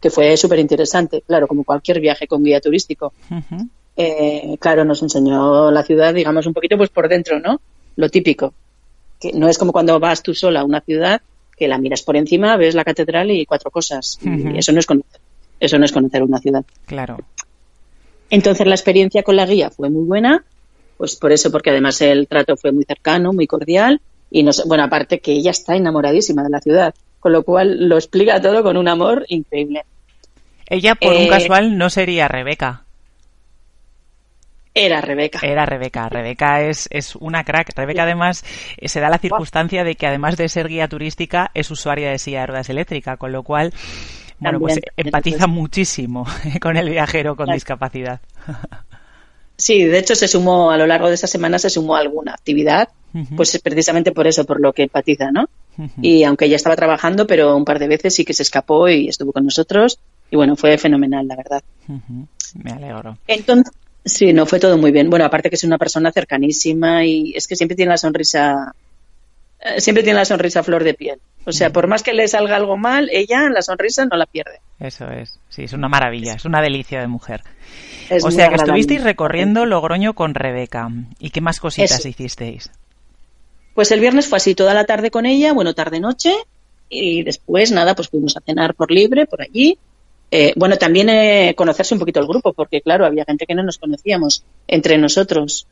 [0.00, 3.12] que fue súper interesante, claro, como cualquier viaje con guía turístico.
[3.96, 7.60] Eh, claro, nos enseñó la ciudad, digamos, un poquito pues por dentro, ¿no?
[7.96, 8.54] Lo típico.
[9.20, 11.20] Que no es como cuando vas tú sola a una ciudad
[11.58, 14.18] que la miras por encima, ves la catedral y cuatro cosas.
[14.22, 15.20] Y eso no es conocer.
[15.60, 16.64] Eso no es conocer una ciudad.
[16.86, 17.18] Claro.
[18.30, 20.44] Entonces la experiencia con la guía fue muy buena,
[20.96, 24.62] pues por eso, porque además el trato fue muy cercano, muy cordial y no sé,
[24.66, 28.62] bueno, aparte que ella está enamoradísima de la ciudad, con lo cual lo explica todo
[28.62, 29.84] con un amor increíble.
[30.68, 32.84] Ella, por un Eh, casual, no sería Rebeca.
[34.80, 35.40] Era Rebeca.
[35.42, 36.08] Era Rebeca.
[36.08, 37.72] Rebeca es, es una crack.
[37.76, 38.44] Rebeca, además,
[38.82, 42.40] se da la circunstancia de que, además de ser guía turística, es usuaria de silla
[42.42, 43.72] de ruedas eléctrica, con lo cual,
[44.38, 45.48] bueno, pues empatiza pues.
[45.48, 46.26] muchísimo
[46.60, 47.56] con el viajero con Claro.
[47.56, 48.20] discapacidad.
[49.56, 52.32] Sí, de hecho se sumó a lo largo de esta semana se sumó a alguna
[52.34, 53.34] actividad, Ujú.
[53.34, 55.48] pues es precisamente por eso, por lo que empatiza, ¿no?
[56.02, 59.08] Y aunque ella estaba trabajando, pero un par de veces sí que se escapó y
[59.08, 59.98] estuvo con nosotros
[60.30, 61.62] y bueno, fue fenomenal, la verdad.
[62.54, 63.18] Me alegro.
[63.26, 63.72] Entonces,
[64.04, 65.10] sí, no fue todo muy bien.
[65.10, 68.74] Bueno, aparte que es una persona cercanísima y es que siempre tiene la sonrisa,
[69.60, 71.18] eh, siempre tiene la sonrisa flor de piel.
[71.44, 74.60] O sea, por más que le salga algo mal, ella la sonrisa no la pierde.
[74.78, 75.38] Eso es.
[75.48, 76.34] Sí, es una maravilla.
[76.34, 77.42] Es una delicia de mujer.
[78.10, 80.90] Es o sea, que estuvisteis recorriendo Logroño con Rebeca.
[81.18, 82.08] ¿Y qué más cositas Eso.
[82.08, 82.70] hicisteis?
[83.74, 86.34] Pues el viernes fue así toda la tarde con ella, bueno, tarde-noche,
[86.88, 89.78] y después, nada, pues fuimos a cenar por libre, por allí.
[90.30, 93.62] Eh, bueno, también eh, conocerse un poquito el grupo, porque claro, había gente que no
[93.62, 95.66] nos conocíamos entre nosotros.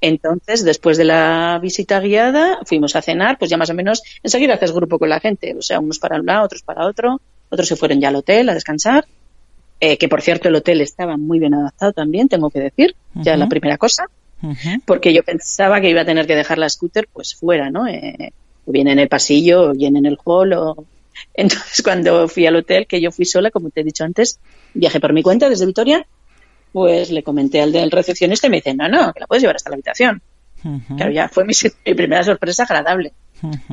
[0.00, 4.54] Entonces, después de la visita guiada, fuimos a cenar, pues ya más o menos enseguida
[4.54, 7.66] haces grupo con la gente, o sea, unos para un lado, otros para otro, otros
[7.66, 9.04] se fueron ya al hotel a descansar,
[9.80, 13.32] eh, que por cierto el hotel estaba muy bien adaptado también, tengo que decir, ya
[13.32, 13.40] Ujú.
[13.40, 14.06] la primera cosa
[14.84, 17.86] porque yo pensaba que iba a tener que dejar la scooter pues fuera, ¿no?
[17.86, 18.32] Eh,
[18.64, 20.52] o bien en el pasillo, o bien en el hall.
[20.54, 20.84] O...
[21.34, 24.40] Entonces, cuando fui al hotel, que yo fui sola, como te he dicho antes,
[24.74, 26.06] viajé por mi cuenta desde Vitoria,
[26.72, 29.56] pues le comenté al del recepcionista y me dice, no, no, que la puedes llevar
[29.56, 30.22] hasta la habitación.
[30.96, 31.52] Claro, ya fue mi,
[31.86, 33.12] mi primera sorpresa agradable,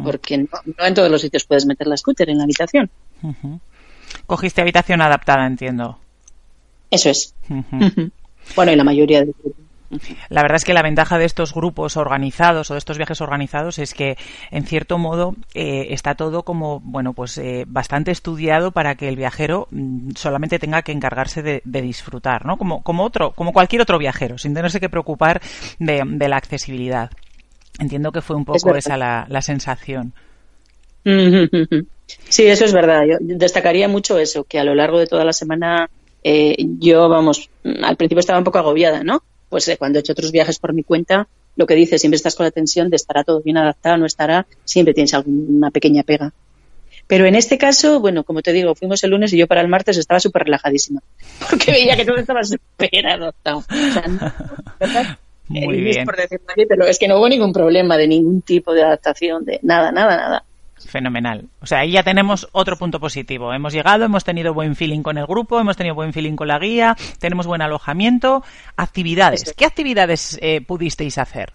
[0.04, 0.47] porque no,
[0.78, 2.89] no en todos los sitios puedes meter la scooter en la habitación.
[4.25, 5.99] Cogiste habitación adaptada, entiendo.
[6.91, 7.36] Eso es.
[8.56, 9.68] Bueno, y la mayoría grupo.
[10.30, 13.80] La verdad es que la ventaja de estos grupos organizados o de estos viajes organizados
[13.80, 14.17] es que,
[14.52, 19.15] en cierto modo, eh, está todo como, bueno, pues eh, bastante estudiado para que el
[19.15, 22.58] viajero mm, solamente tenga que encargarse de, de disfrutar, ¿no?
[22.58, 25.41] Como, como otro, como cualquier otro viajero, sin tenerse que preocupar
[25.80, 27.10] de, de la accesibilidad.
[27.80, 30.13] Entiendo que fue un poco esa la, la sensación.
[32.28, 33.04] Sí, eso es verdad.
[33.08, 35.91] Yo destacaría mucho eso, que a lo largo de toda la semana
[36.23, 39.21] yo, vamos, al principio estaba un poco agobiada, ¿no?
[39.49, 42.35] Pues eh, cuando he hecho otros viajes por mi cuenta, lo que dices, siempre estás
[42.35, 46.31] con la tensión de estará todo bien adaptado, no estará, siempre tienes alguna pequeña pega.
[47.07, 49.67] Pero en este caso, bueno, como te digo, fuimos el lunes y yo para el
[49.67, 51.01] martes estaba súper relajadísima,
[51.49, 53.63] porque veía que todo estaba súper adaptado.
[54.79, 55.19] O sea.
[55.47, 56.05] Muy Eh, bien.
[56.05, 59.43] Por decirlo así, pero es que no hubo ningún problema de ningún tipo de adaptación,
[59.45, 60.43] de nada, nada, nada.
[60.87, 61.47] Fenomenal.
[61.61, 63.53] O sea, ahí ya tenemos otro punto positivo.
[63.53, 66.59] Hemos llegado, hemos tenido buen feeling con el grupo, hemos tenido buen feeling con la
[66.59, 68.43] guía, tenemos buen alojamiento.
[68.77, 69.53] Actividades.
[69.55, 71.53] ¿Qué actividades eh, pudisteis hacer?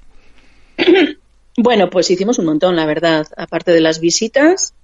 [1.57, 4.75] Bueno, pues hicimos un montón, la verdad, aparte de las visitas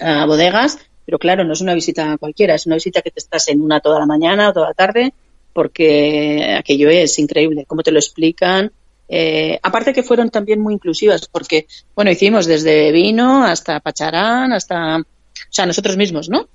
[0.00, 3.46] a bodegas, pero claro, no es una visita cualquiera, es una visita que te estás
[3.46, 5.14] en una toda la mañana o toda la tarde,
[5.52, 8.72] porque aquello es increíble, cómo te lo explican.
[9.08, 14.98] Eh, aparte que fueron también muy inclusivas, porque, bueno, hicimos desde vino hasta pacharán, hasta,
[14.98, 15.04] o
[15.50, 16.48] sea, nosotros mismos, ¿no?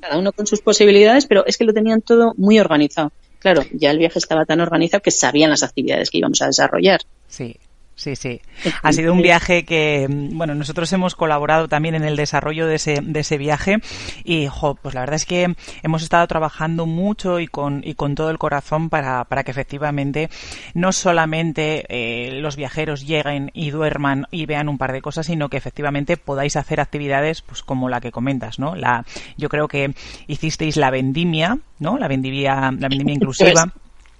[0.00, 3.12] Cada uno con sus posibilidades, pero es que lo tenían todo muy organizado.
[3.38, 7.00] Claro, ya el viaje estaba tan organizado que sabían las actividades que íbamos a desarrollar.
[7.28, 7.56] Sí.
[7.98, 8.40] Sí, sí.
[8.84, 12.76] Ha sido un viaje que, mm, bueno, nosotros hemos colaborado también en el desarrollo de
[12.76, 13.78] ese, de ese viaje
[14.22, 18.14] y, jo, pues la verdad es que hemos estado trabajando mucho y con, y con
[18.14, 20.30] todo el corazón para, para que efectivamente
[20.74, 25.48] no solamente eh, los viajeros lleguen y duerman y vean un par de cosas, sino
[25.48, 28.76] que efectivamente podáis hacer actividades, pues como la que comentas, ¿no?
[28.76, 29.04] La,
[29.36, 29.92] yo creo que
[30.28, 31.98] hicisteis la vendimia, ¿no?
[31.98, 33.72] La vendimia, la vendimia inclusiva,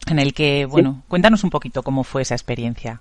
[0.09, 3.01] en el que, bueno, cuéntanos un poquito cómo fue esa experiencia.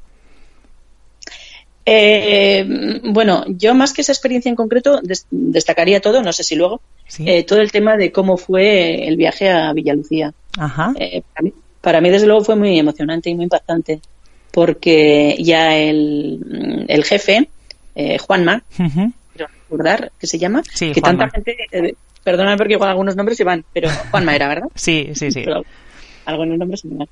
[1.89, 6.55] Eh, bueno, yo más que esa experiencia en concreto des- destacaría todo, no sé si
[6.57, 7.23] luego, Sí.
[7.25, 10.33] eh, todo el tema de cómo fue el viaje a Villalucía.
[10.57, 10.93] Ajá.
[10.99, 14.01] Eh, para, mí, para mí, desde luego, fue muy emocionante y muy impactante,
[14.51, 17.49] porque ya el, el jefe,
[17.95, 18.65] eh, Juanma,
[19.33, 21.29] quiero recordar que se llama, Sí, que Juanma.
[21.29, 24.67] tanta gente, perdona porque igual algunos nombres se van, pero Juanma era, ¿verdad?
[24.75, 25.43] Sí, sí, sí.
[25.45, 25.63] Pero
[26.25, 27.07] algunos nombres se van.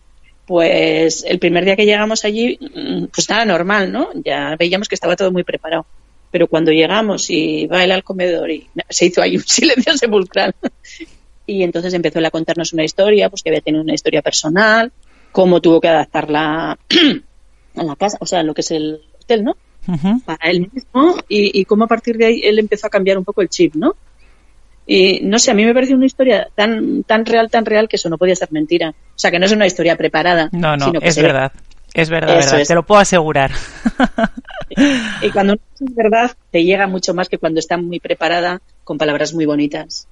[0.45, 4.09] Pues el primer día que llegamos allí, mm, pues nada normal, ¿no?
[4.23, 5.85] Ya veíamos que estaba todo muy preparado.
[6.31, 10.53] Pero cuando llegamos y va él al comedor y se hizo ahí un silencio sepulcral.
[11.47, 14.91] Y entonces empezó él a contarnos una historia, pues que había tenido una historia personal,
[15.31, 16.77] cómo tuvo que adaptarla
[17.75, 19.57] a la casa, o sea, lo que es el hotel, ¿no?
[20.25, 23.23] Para él mismo y, y cómo a partir de ahí él empezó a cambiar un
[23.23, 23.95] poco el chip, ¿no?
[24.87, 27.95] Y no sé, a mí me parece una historia tan, tan real, tan real que
[27.95, 28.89] eso no podía ser mentira.
[28.91, 30.49] O sea, que no es una historia preparada.
[30.51, 31.21] No, no, sino que es ve.
[31.23, 31.51] verdad.
[31.93, 32.61] Es verdad, Eso verdad.
[32.61, 32.67] es.
[32.67, 33.51] Te lo puedo asegurar.
[35.21, 38.97] Y cuando no es verdad, te llega mucho más que cuando está muy preparada con
[38.97, 40.07] palabras muy bonitas.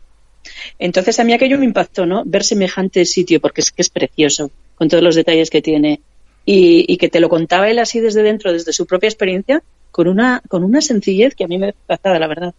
[0.79, 2.23] Entonces a mí aquello me impactó, ¿no?
[2.25, 6.01] Ver semejante sitio, porque es que es precioso, con todos los detalles que tiene.
[6.45, 10.07] Y, y que te lo contaba él así desde dentro, desde su propia experiencia, con
[10.07, 12.53] una, con una sencillez que a mí me impactaba, la verdad.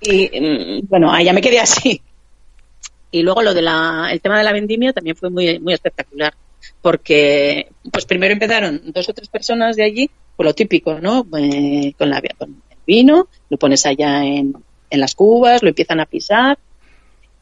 [0.00, 2.00] Y mm, bueno, ahí ya me quedé así.
[3.10, 6.34] Y luego lo de la, el tema de la vendimia también fue muy, muy espectacular.
[6.82, 11.26] Porque, pues primero empezaron dos o tres personas de allí, pues lo típico, ¿no?
[11.38, 14.54] Eh, con, la, con el vino, lo pones allá en,
[14.90, 16.58] en las cubas, lo empiezan a pisar.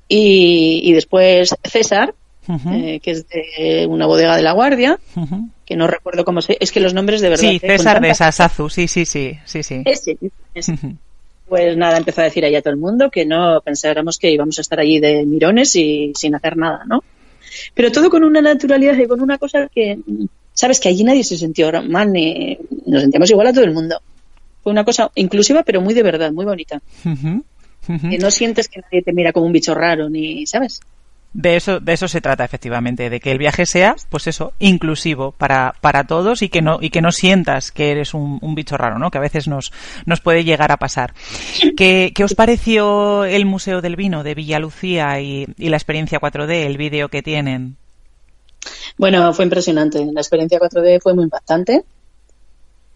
[0.06, 2.14] Y, y después César,
[2.46, 4.98] eh, que es de una bodega de la Guardia,
[5.64, 6.58] que no recuerdo cómo se.
[6.60, 7.48] Es que los nombres de verdad.
[7.48, 9.82] Sí, eh, César de Sasazu, sí, sí, sí, sí, sí.
[9.86, 10.18] Ese,
[10.54, 10.76] ese.
[11.48, 14.59] Pues nada, empezó a decir ahí a todo el mundo que no pensáramos que íbamos
[14.59, 17.04] a estar allí de mirones y sin hacer nada, ¿no?
[17.74, 19.98] Pero todo con una naturalidad y con una cosa que,
[20.52, 24.00] sabes, que allí nadie se sintió mal ni nos sentíamos igual a todo el mundo.
[24.62, 26.80] Fue una cosa inclusiva, pero muy de verdad, muy bonita.
[28.11, 30.80] Que no sientes que nadie te mira como un bicho raro, ni, ¿sabes?
[31.35, 35.33] De eso, de eso se trata efectivamente, de que el viaje sea, pues eso, inclusivo
[35.33, 39.01] para, para todos y que no, y que no sientas que eres un, bicho raro,
[39.01, 39.11] ¿no?
[39.11, 39.73] Que a veces nos,
[40.07, 41.12] nos puede llegar a pasar.
[41.77, 46.66] ¿Qué, qué os pareció el Museo del Vino de Villalucía y, y la experiencia 4D,
[46.66, 47.79] el vídeo que tienen?
[48.97, 50.07] Bueno, fue impresionante.
[50.12, 51.85] La experiencia 4D fue muy impactante.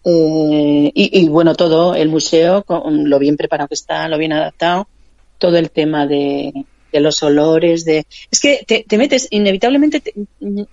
[0.05, 4.31] Eh, y, y, bueno, todo el museo, con lo bien preparado que está, lo bien
[4.31, 4.87] adaptado,
[5.37, 6.53] todo el tema de,
[6.91, 8.05] de los olores, de...
[8.31, 10.13] Es que te, te metes inevitablemente, te-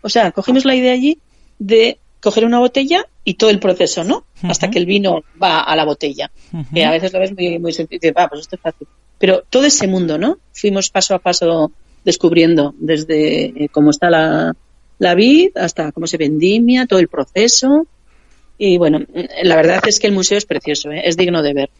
[0.03, 1.19] o sea, cogimos la idea allí
[1.59, 4.25] de coger una botella y todo el proceso, ¿no?
[4.43, 6.31] Hasta que el vino va a la botella.
[6.53, 6.65] Ujú.
[6.75, 8.87] Que a veces lo ves muy, muy sencillo "Ah, pues esto es fácil.
[9.19, 10.39] Pero todo ese mundo, ¿no?
[10.53, 11.71] Fuimos paso a paso
[12.05, 14.55] descubriendo desde eh, cómo está la,
[14.99, 17.87] la vid hasta cómo se vendimia, todo el proceso.
[18.59, 19.01] Y bueno,
[19.43, 21.03] la verdad es que el museo es precioso, ¿eh?
[21.05, 21.71] es digno de ver.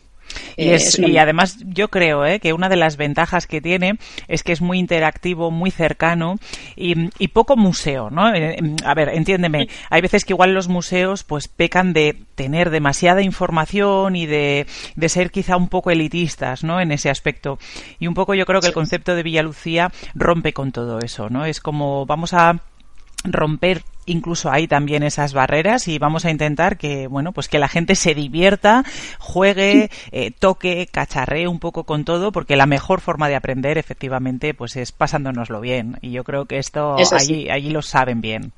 [0.57, 2.41] Y, Eh, es- es y además yo creo ¿eh?
[2.41, 6.37] que una de las ventajas que tiene es que es muy interactivo, muy cercano
[6.77, 8.33] y, y poco museo, ¿no?
[8.35, 12.71] Eh, em, A ver, entiéndeme, hay veces que igual los museos pues pecan de tener
[12.71, 16.81] demasiada información y de, de ser quizá un poco elitistas, ¿no?
[16.81, 17.59] En ese aspecto.
[17.99, 21.45] Y un poco yo creo que el concepto de Villalucía rompe con todo eso, ¿no?
[21.45, 22.61] Es como vamos a
[23.25, 27.69] romper incluso hay también esas barreras y vamos a intentar que, bueno, pues que la
[27.69, 28.85] gente se divierta,
[29.19, 34.55] juegue, eh, toque, cacharree un poco con todo, porque la mejor forma de aprender, efectivamente,
[34.55, 35.99] pues es pasándonoslo bien.
[36.01, 38.53] Y yo creo que esto allí, allí lo saben bien.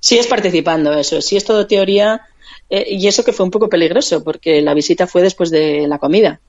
[0.00, 1.20] Sí, es participando, eso.
[1.20, 2.22] Sí, es todo teoría.
[2.70, 5.98] Eh, y eso que fue un poco peligroso, porque la visita fue después de la
[5.98, 6.40] comida.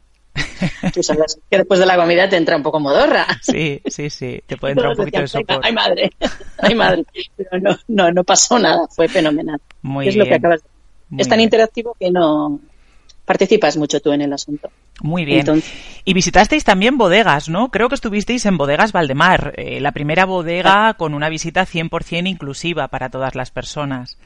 [0.94, 3.26] Tú sabes que después de la comida te entra un poco modorra.
[3.42, 5.62] Sí, sí, sí, te puede entrar un poquito de sopor.
[5.64, 6.12] Ay, madre,
[6.58, 7.06] ay, madre.
[7.36, 9.60] Pero no, no, no pasó nada, fue fenomenal.
[9.82, 10.26] Muy es bien.
[10.26, 10.62] lo que acabas
[11.10, 11.22] de...
[11.22, 12.60] Es tan interactivo que no
[13.26, 14.72] participas mucho tú en el asunto.
[15.02, 15.46] Muy bien.
[16.04, 17.70] y visitasteis también bodegas, ¿no?
[17.70, 22.88] Creo que estuvisteis en Bodegas Valdemar, eh, la primera bodega con una visita 100% inclusiva
[22.88, 24.18] para todas las personas.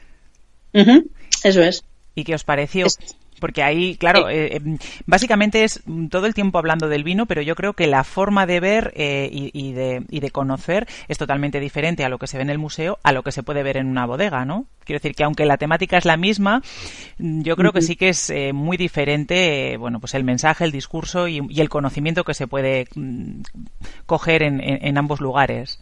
[0.72, 1.84] Eso es.
[2.14, 2.86] ¿Y qué os pareció?
[2.86, 2.98] Es
[3.40, 7.54] porque ahí, claro, eh, em, básicamente es todo el tiempo hablando del vino, pero yo
[7.54, 12.04] creo que la forma de ver eh, y, de, y, de, conocer es totalmente diferente
[12.04, 13.86] a lo que se ve en el museo, a lo que se puede ver en
[13.86, 14.66] una bodega, ¿no?
[14.84, 16.62] Quiero decir que aunque la temática es la misma,
[17.18, 20.72] mm, yo creo que sí que es eh, muy diferente, bueno, pues el mensaje, el
[20.72, 23.42] discurso y, y el conocimiento que se puede mm,
[24.06, 25.80] coger en, en, en ambos lugares.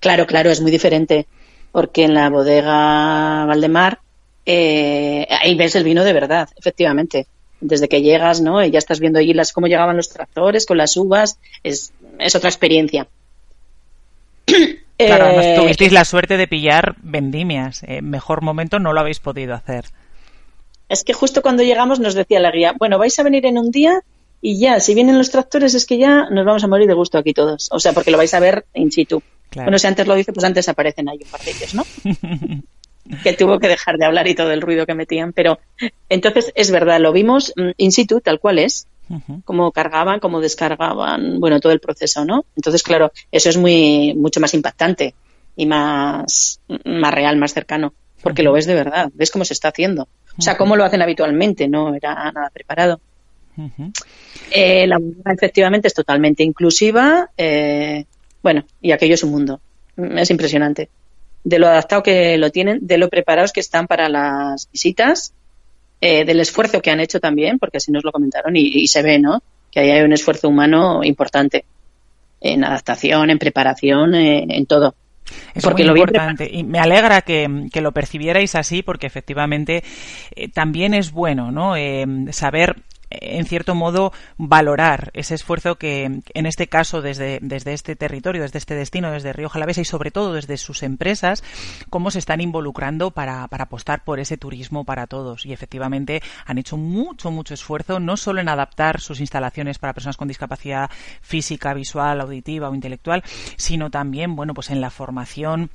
[0.00, 1.26] Claro, claro, es muy diferente,
[1.72, 4.00] porque en la bodega Valdemar
[4.50, 7.26] eh, ahí ves el vino de verdad, efectivamente.
[7.60, 8.64] Desde que llegas, ¿no?
[8.64, 12.34] Y ya estás viendo allí las, cómo llegaban los tractores con las uvas, es, es
[12.34, 13.06] otra experiencia.
[14.96, 17.82] Claro, eh, tuvisteis la suerte de pillar vendimias.
[17.82, 19.84] Eh, mejor momento no lo habéis podido hacer.
[20.88, 23.70] Es que justo cuando llegamos nos decía la guía, bueno, vais a venir en un
[23.70, 24.00] día
[24.40, 27.18] y ya, si vienen los tractores es que ya nos vamos a morir de gusto
[27.18, 27.68] aquí todos.
[27.70, 29.22] O sea, porque lo vais a ver in situ.
[29.50, 29.66] Claro.
[29.66, 31.84] Bueno, si antes lo dice, pues antes aparecen ahí un par de ellos, ¿no?
[33.22, 35.32] que tuvo que dejar de hablar y todo el ruido que metían.
[35.32, 35.58] Pero
[36.08, 39.42] entonces es verdad, lo vimos in situ, tal cual es, uh -huh.
[39.44, 42.44] cómo cargaban, cómo descargaban, bueno, todo el proceso, ¿no?
[42.56, 45.14] Entonces, claro, eso es muy mucho más impactante
[45.56, 48.48] y más, más real, más cercano, porque uh -huh.
[48.48, 50.08] lo ves de verdad, ves cómo se está haciendo.
[50.38, 53.00] O sea, cómo lo hacen habitualmente, no era nada preparado.
[53.56, 53.92] Uh -huh.
[54.52, 55.00] eh, la
[55.32, 58.04] efectivamente es totalmente inclusiva, eh,
[58.40, 59.60] bueno, y aquello es un mundo.
[59.96, 60.90] Es impresionante
[61.48, 65.32] de lo adaptado que lo tienen, de lo preparados que están para las visitas,
[66.00, 69.02] eh, del esfuerzo que han hecho también, porque así nos lo comentaron y, y, se
[69.02, 69.42] ve, ¿no?
[69.70, 71.64] Que ahí hay un esfuerzo humano importante
[72.40, 74.94] en adaptación, en preparación, eh, en todo.
[75.54, 79.82] Es porque muy lo importante y me alegra que, que, lo percibierais así porque efectivamente
[80.34, 82.76] eh, también es bueno no eh, saber
[83.10, 88.58] en cierto modo valorar ese esfuerzo que en este caso desde, desde este territorio, desde
[88.58, 91.42] este destino, desde Río Jalavesa y sobre todo desde sus empresas,
[91.90, 95.46] cómo se están involucrando para, para apostar por ese turismo para todos.
[95.46, 100.16] Y efectivamente han hecho mucho, mucho esfuerzo, no solo en adaptar sus instalaciones para personas
[100.16, 100.90] con discapacidad
[101.20, 103.22] física, visual, auditiva o intelectual,
[103.56, 105.70] sino también, bueno, pues en la formación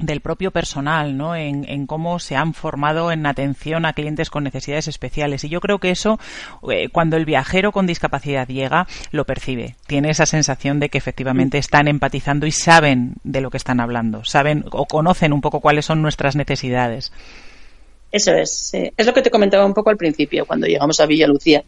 [0.00, 1.36] del propio personal, ¿no?
[1.36, 5.44] En, en, cómo se han formado en atención a clientes con necesidades especiales.
[5.44, 6.18] Y yo creo que eso,
[6.70, 9.76] eh, cuando el viajero con discapacidad llega, lo percibe.
[9.86, 14.24] Tiene esa sensación de que efectivamente están empatizando y saben de lo que están hablando,
[14.24, 17.12] saben o conocen un poco cuáles son nuestras necesidades.
[18.10, 18.74] Eso es.
[18.74, 21.62] Eh, es lo que te comentaba un poco al principio, cuando llegamos a Villa Lucía,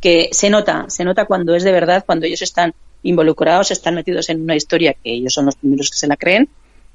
[0.00, 4.28] que se nota, se nota cuando es de verdad, cuando ellos están involucrados, están metidos
[4.28, 6.48] en una historia que ellos son los primeros que se la creen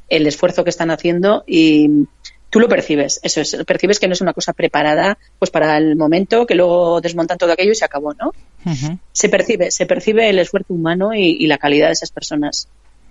[0.10, 2.08] el esfuerzo que están haciendo y
[2.54, 5.96] tú lo percibes, eso es, percibes que no es una cosa preparada pues para el
[5.96, 8.28] momento, que luego desmontan todo aquello y se acabó, ¿no?
[8.64, 9.00] Uh -huh.
[9.12, 12.68] Se percibe, se percibe el esfuerzo humano y, y, la calidad de esas personas.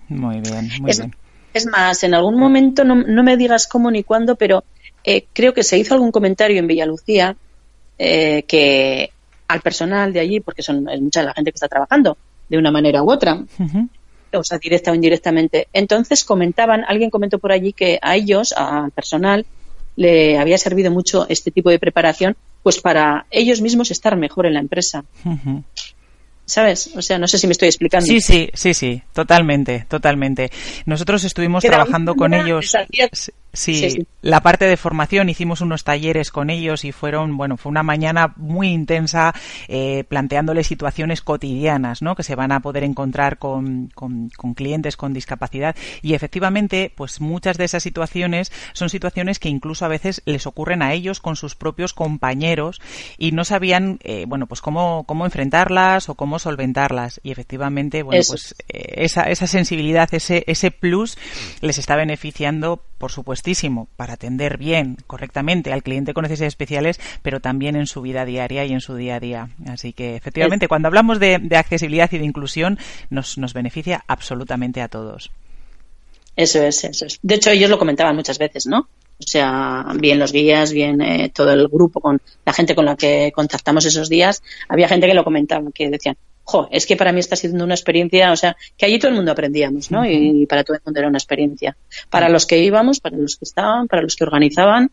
[0.07, 1.13] Muy bien, muy es, bien.
[1.53, 4.63] Es más, en algún momento, no, no me digas cómo ni cuándo, pero
[5.03, 7.35] eh, creo que se hizo algún comentario en Villalucía
[7.99, 9.09] eh, que
[9.49, 12.17] al personal de allí, porque son es mucha la gente que está trabajando
[12.47, 13.89] de una manera u otra, uh -huh
[14.39, 15.67] o sea, directa o indirectamente.
[15.73, 19.45] Entonces comentaban, alguien comentó por allí que a ellos, al personal,
[19.95, 24.53] le había servido mucho este tipo de preparación, pues para ellos mismos estar mejor en
[24.53, 25.03] la empresa.
[26.45, 26.91] ¿Sabes?
[26.95, 28.05] O sea, no sé si me estoy explicando.
[28.05, 30.51] Sí, sí, sí, sí, totalmente, totalmente.
[30.85, 32.75] Nosotros estuvimos trabajando con ellos.
[33.55, 37.55] Sí, sí, sí, la parte de formación, hicimos unos talleres con ellos y fueron, bueno,
[37.55, 39.31] fue una mañana muy intensa
[39.67, 42.15] eh, planteándoles situaciones cotidianas, ¿no?
[42.15, 47.21] Que se van a poder encontrar con, con, con, clientes con discapacidad y efectivamente, pues
[47.21, 51.35] muchas de esas situaciones son situaciones que incluso a veces les ocurren a ellos con
[51.35, 52.81] sus propios compañeros
[53.19, 58.19] y no sabían, eh, bueno, pues cómo, cómo enfrentarlas o cómo solventarlas y efectivamente, bueno,
[58.19, 58.33] Eso.
[58.33, 61.17] pues eh, esa, esa sensibilidad, ese, ese plus
[61.61, 63.43] les está beneficiando, por supuesto,
[63.97, 68.65] para atender bien, correctamente al cliente con necesidades especiales, pero también en su vida diaria
[68.65, 69.49] y en su día a día.
[69.67, 70.69] Así que, efectivamente, es...
[70.69, 72.79] cuando hablamos de, de, accesibilidad y de inclusión,
[73.09, 75.31] nos, nos beneficia absolutamente a todos.
[76.35, 77.19] Eso es, eso es.
[77.21, 78.87] De hecho, ellos lo comentaban muchas veces, ¿no?
[79.19, 82.95] O sea, bien los guías, bien eh, todo el grupo, con la gente con la
[82.95, 87.11] que contactamos esos días, había gente que lo comentaba, que decían, jo, es que para
[87.11, 90.05] mí está siendo una experiencia, o sea, que allí todo el mundo aprendíamos, ¿no?
[90.05, 91.77] Y para todo el mundo era una experiencia.
[92.09, 94.91] Para los que íbamos, para los que estaban, para los que organizaban,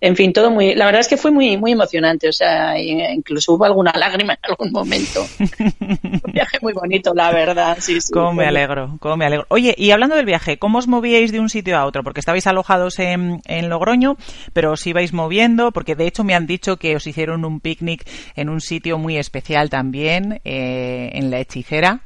[0.00, 3.54] en fin, todo muy, la verdad es que fue muy, muy emocionante, o sea, incluso
[3.54, 5.26] hubo alguna lágrima en algún momento.
[5.80, 8.12] Un viaje muy bonito, la verdad, sí, sí.
[8.12, 9.46] Cómo me alegro, cómo me alegro.
[9.48, 12.02] Oye, y hablando del viaje, ¿cómo os movíais de un sitio a otro?
[12.02, 14.16] Porque estabais alojados en, en Logroño,
[14.52, 18.08] pero os ibais moviendo, porque de hecho me han dicho que os hicieron un picnic
[18.36, 22.00] en un sitio muy especial también, eh, en la hechicera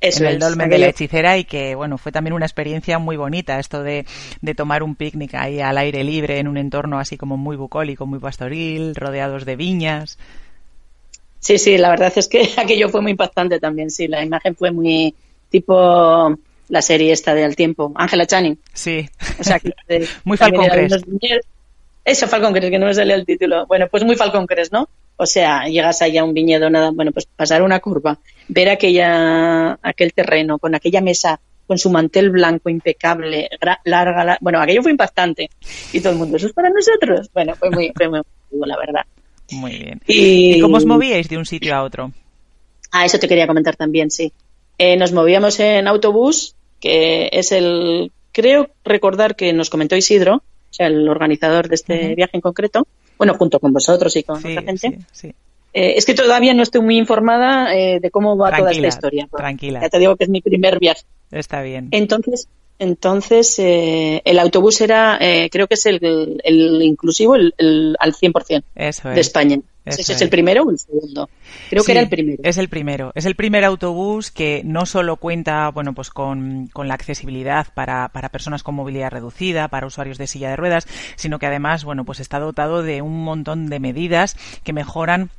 [0.00, 3.58] en el dolmen de la hechicera y que bueno fue también una experiencia muy bonita
[3.58, 4.04] esto de,
[4.40, 8.06] de, tomar un picnic ahí al aire libre en un entorno así como muy bucólico,
[8.06, 10.18] muy pastoril, rodeados de viñas.
[11.38, 14.70] Sí, sí, la verdad es que aquello fue muy impactante también, sí, la imagen fue
[14.70, 15.14] muy
[15.50, 16.36] tipo
[16.68, 18.58] la serie esta de Al Tiempo, Ángela Channing.
[18.72, 19.60] Sí, o sea,
[20.24, 21.06] muy Falcon Crest.
[22.04, 23.66] Eso, Falcon Crest, que no me sale el título.
[23.66, 24.88] Bueno, pues muy Falcon Crest, ¿no?
[25.16, 29.78] O sea, llegas allá a un viñedo, nada, bueno, pues pasar una curva, ver aquella,
[29.82, 33.48] aquel terreno con aquella mesa con su mantel blanco impecable,
[33.84, 35.50] larga, bueno, aquello fue impactante.
[35.92, 37.28] Y todo el mundo, ¿eso es para nosotros?
[37.34, 38.20] Bueno, fue muy, fue muy
[38.64, 39.02] la verdad.
[39.50, 40.00] Muy bien.
[40.06, 40.60] Y...
[40.60, 42.12] cómo os movíais de un sitio a otro?
[42.92, 44.32] Ah, eso te quería comentar también, sí.
[44.78, 50.74] Eh, nos movíamos en autobús, que es el, creo recordar que nos comentó Isidro, o
[50.74, 52.86] sea, el organizador de este viaje en concreto,
[53.18, 54.98] bueno, junto con vosotros y con otra gente.
[55.72, 59.28] Eh, es que todavía no estoy muy informada eh, de cómo va toda esta historia.
[59.30, 59.80] Tranquila.
[59.82, 61.02] Ya te digo que es mi primer viaje.
[61.30, 61.88] Está bien.
[61.90, 62.48] Entonces,
[62.78, 65.18] entonces eh, el autobús era,
[65.50, 69.60] creo que es el, el inclusivo el, al 100% Eso de España.
[69.86, 70.20] ¿Ese es.
[70.20, 71.30] el primero o el segundo?
[71.70, 72.42] Creo que era el primero.
[72.42, 73.12] Es el primero.
[73.14, 78.08] Es el primer autobús que no solo cuenta, bueno, pues con, con la accesibilidad para,
[78.08, 82.04] para, personas con movilidad reducida, para usuarios de silla de ruedas, sino que además, bueno,
[82.04, 85.30] pues está dotado de un montón de medidas que mejoran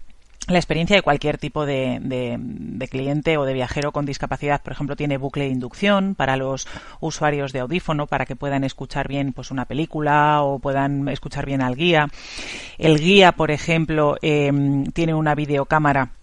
[0.47, 4.61] la experiencia de cualquier tipo de, de, cliente o de viajero con discapacidad.
[4.61, 6.67] Por ejemplo, tiene bucle de inducción para los
[6.99, 11.61] usuarios de audífono para que puedan escuchar bien pues una película o puedan escuchar bien
[11.61, 12.07] al guía.
[12.77, 14.51] El guía, por ejemplo, eh,
[14.93, 16.16] tiene una videocámara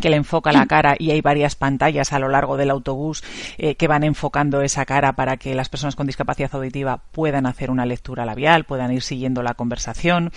[0.00, 3.22] que le enfoca la cara y hay varias pantallas a lo largo del autobús
[3.58, 7.70] eh, que van enfocando esa cara para que las personas con discapacidad auditiva puedan hacer
[7.70, 10.32] una lectura labial, puedan ir siguiendo la conversación.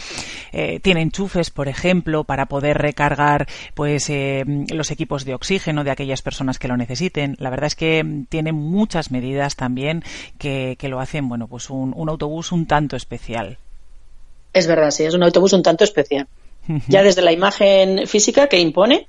[0.52, 4.44] Eh, tiene enchufes, por ejemplo, para poder recargar pues eh,
[4.74, 7.36] los equipos de oxígeno de aquellas personas que lo necesiten.
[7.40, 10.04] La verdad es que tiene muchas medidas también
[10.38, 13.58] que, que lo hacen, bueno, pues un, un autobús un tanto especial.
[14.54, 16.28] Es verdad, sí, es un autobús un tanto especial.
[16.88, 19.08] Ya desde la imagen física que impone,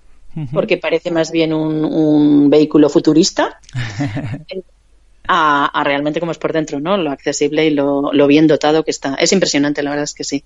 [0.53, 3.59] porque parece más bien un, vehículo futurista,
[5.28, 6.97] a, realmente como es por dentro, ¿no?
[6.97, 9.14] Lo accesible y lo, bien dotado que está.
[9.14, 10.45] Es impresionante, la verdad es que sí.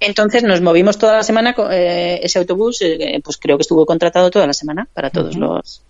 [0.00, 4.30] Entonces nos movimos toda la semana, eh, ese autobús, eh, pues creo que estuvo contratado
[4.30, 5.82] toda la semana para todos los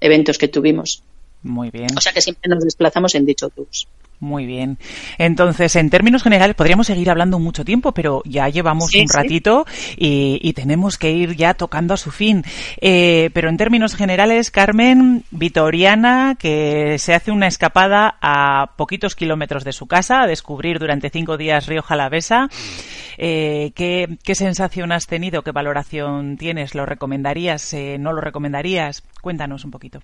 [0.00, 1.02] eventos que tuvimos.
[1.46, 1.88] Muy bien.
[1.96, 3.88] O sea que siempre nos desplazamos en dicho autobús.
[4.18, 4.78] Muy bien.
[5.18, 9.66] Entonces, en términos generales, podríamos seguir hablando mucho tiempo, pero ya llevamos un ratito
[9.96, 12.42] y, tenemos que ir ya tocando a su fin.
[12.80, 19.64] Eh, pero en términos generales, Carmen, Vitoriana, que se hace una escapada a poquitos kilómetros
[19.64, 22.48] de su casa a descubrir durante cinco días Río Jalavesa.
[23.18, 25.42] Eh, ¿qué, ¿Qué sensación has tenido?
[25.42, 26.74] ¿Qué valoración tienes?
[26.74, 27.74] ¿Lo recomendarías?
[27.74, 29.02] Eh, ¿No lo recomendarías?
[29.20, 30.00] Cuéntanos un poquito.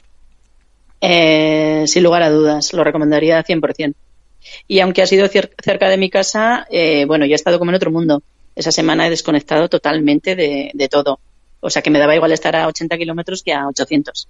[1.05, 3.95] Eh, sin lugar a dudas, lo recomendaría 100%.
[4.69, 7.75] Y aunque ha sido cerca de mi casa, eh, bueno, yo he estado como en
[7.75, 8.23] otro mundo.
[8.55, 11.19] Esa semana he desconectado totalmente de, todo.
[11.61, 14.29] O sea que me daba igual estar a 80 kilómetros que a 800.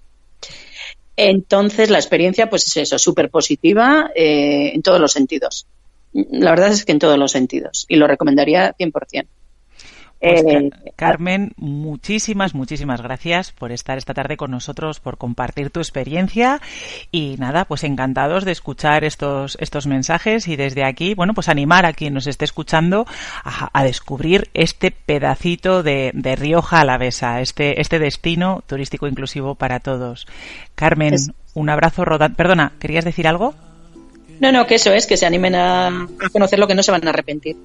[1.15, 5.67] Entonces, la experiencia, pues es eso, súper positiva eh, en todos los sentidos.
[6.13, 7.85] La verdad es que en todos los sentidos.
[7.87, 9.27] Y lo recomendaría 100%.
[10.23, 15.81] Pues, eh, Carmen, muchísimas, muchísimas gracias por estar esta tarde con nosotros, por compartir tu
[15.81, 16.61] experiencia
[17.11, 21.85] y nada, pues encantados de escuchar estos, estos mensajes y desde aquí, bueno, pues animar
[21.85, 23.05] a quien nos esté escuchando
[23.43, 30.25] a, descubrir este pedacito de, de Rioja Alavesa, este, este destino turístico inclusivo para todos.
[30.75, 31.15] Carmen,
[31.53, 32.37] un abrazo rodante.
[32.37, 33.55] Perdona, ¿querías decir algo?
[34.39, 37.05] No, no, que eso es, que se animen a, conocer lo que no se van
[37.07, 37.55] a arrepentir.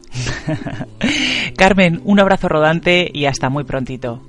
[1.56, 4.22] Carmen, un abrazo rodante y hasta muy prontito.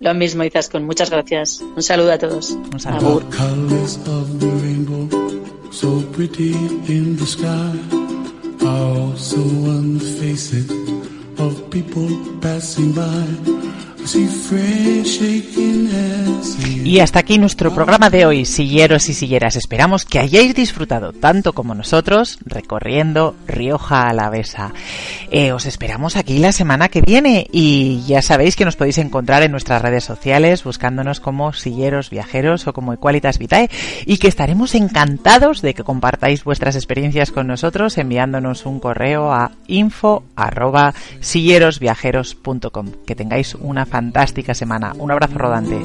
[0.00, 1.62] Lo mismo, con Muchas gracias.
[1.76, 2.50] Un saludo a todos.
[2.50, 3.22] Un saludo.
[16.84, 19.56] Y hasta aquí nuestro programa de hoy, silleros y silleras.
[19.56, 24.72] Esperamos que hayáis disfrutado tanto como nosotros recorriendo Rioja Alavesa.
[25.30, 29.42] Eh, os esperamos aquí la semana que viene y ya sabéis que nos podéis encontrar
[29.42, 33.70] en nuestras redes sociales buscándonos como Silleros Viajeros o como Equalitas Vitae
[34.04, 39.52] y que estaremos encantados de que compartáis vuestras experiencias con nosotros enviándonos un correo a
[39.66, 42.90] info arroba sillerosviajeros.com.
[43.06, 44.92] Que tengáis una fantástica semana.
[44.98, 45.78] Un abrazo rodante.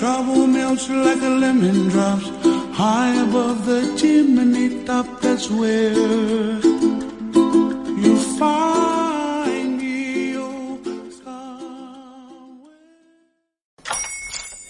[0.00, 2.26] Trouble melts like a lemon drops
[2.72, 5.06] high above the chimney top.
[5.20, 5.92] That's where
[8.02, 9.09] you find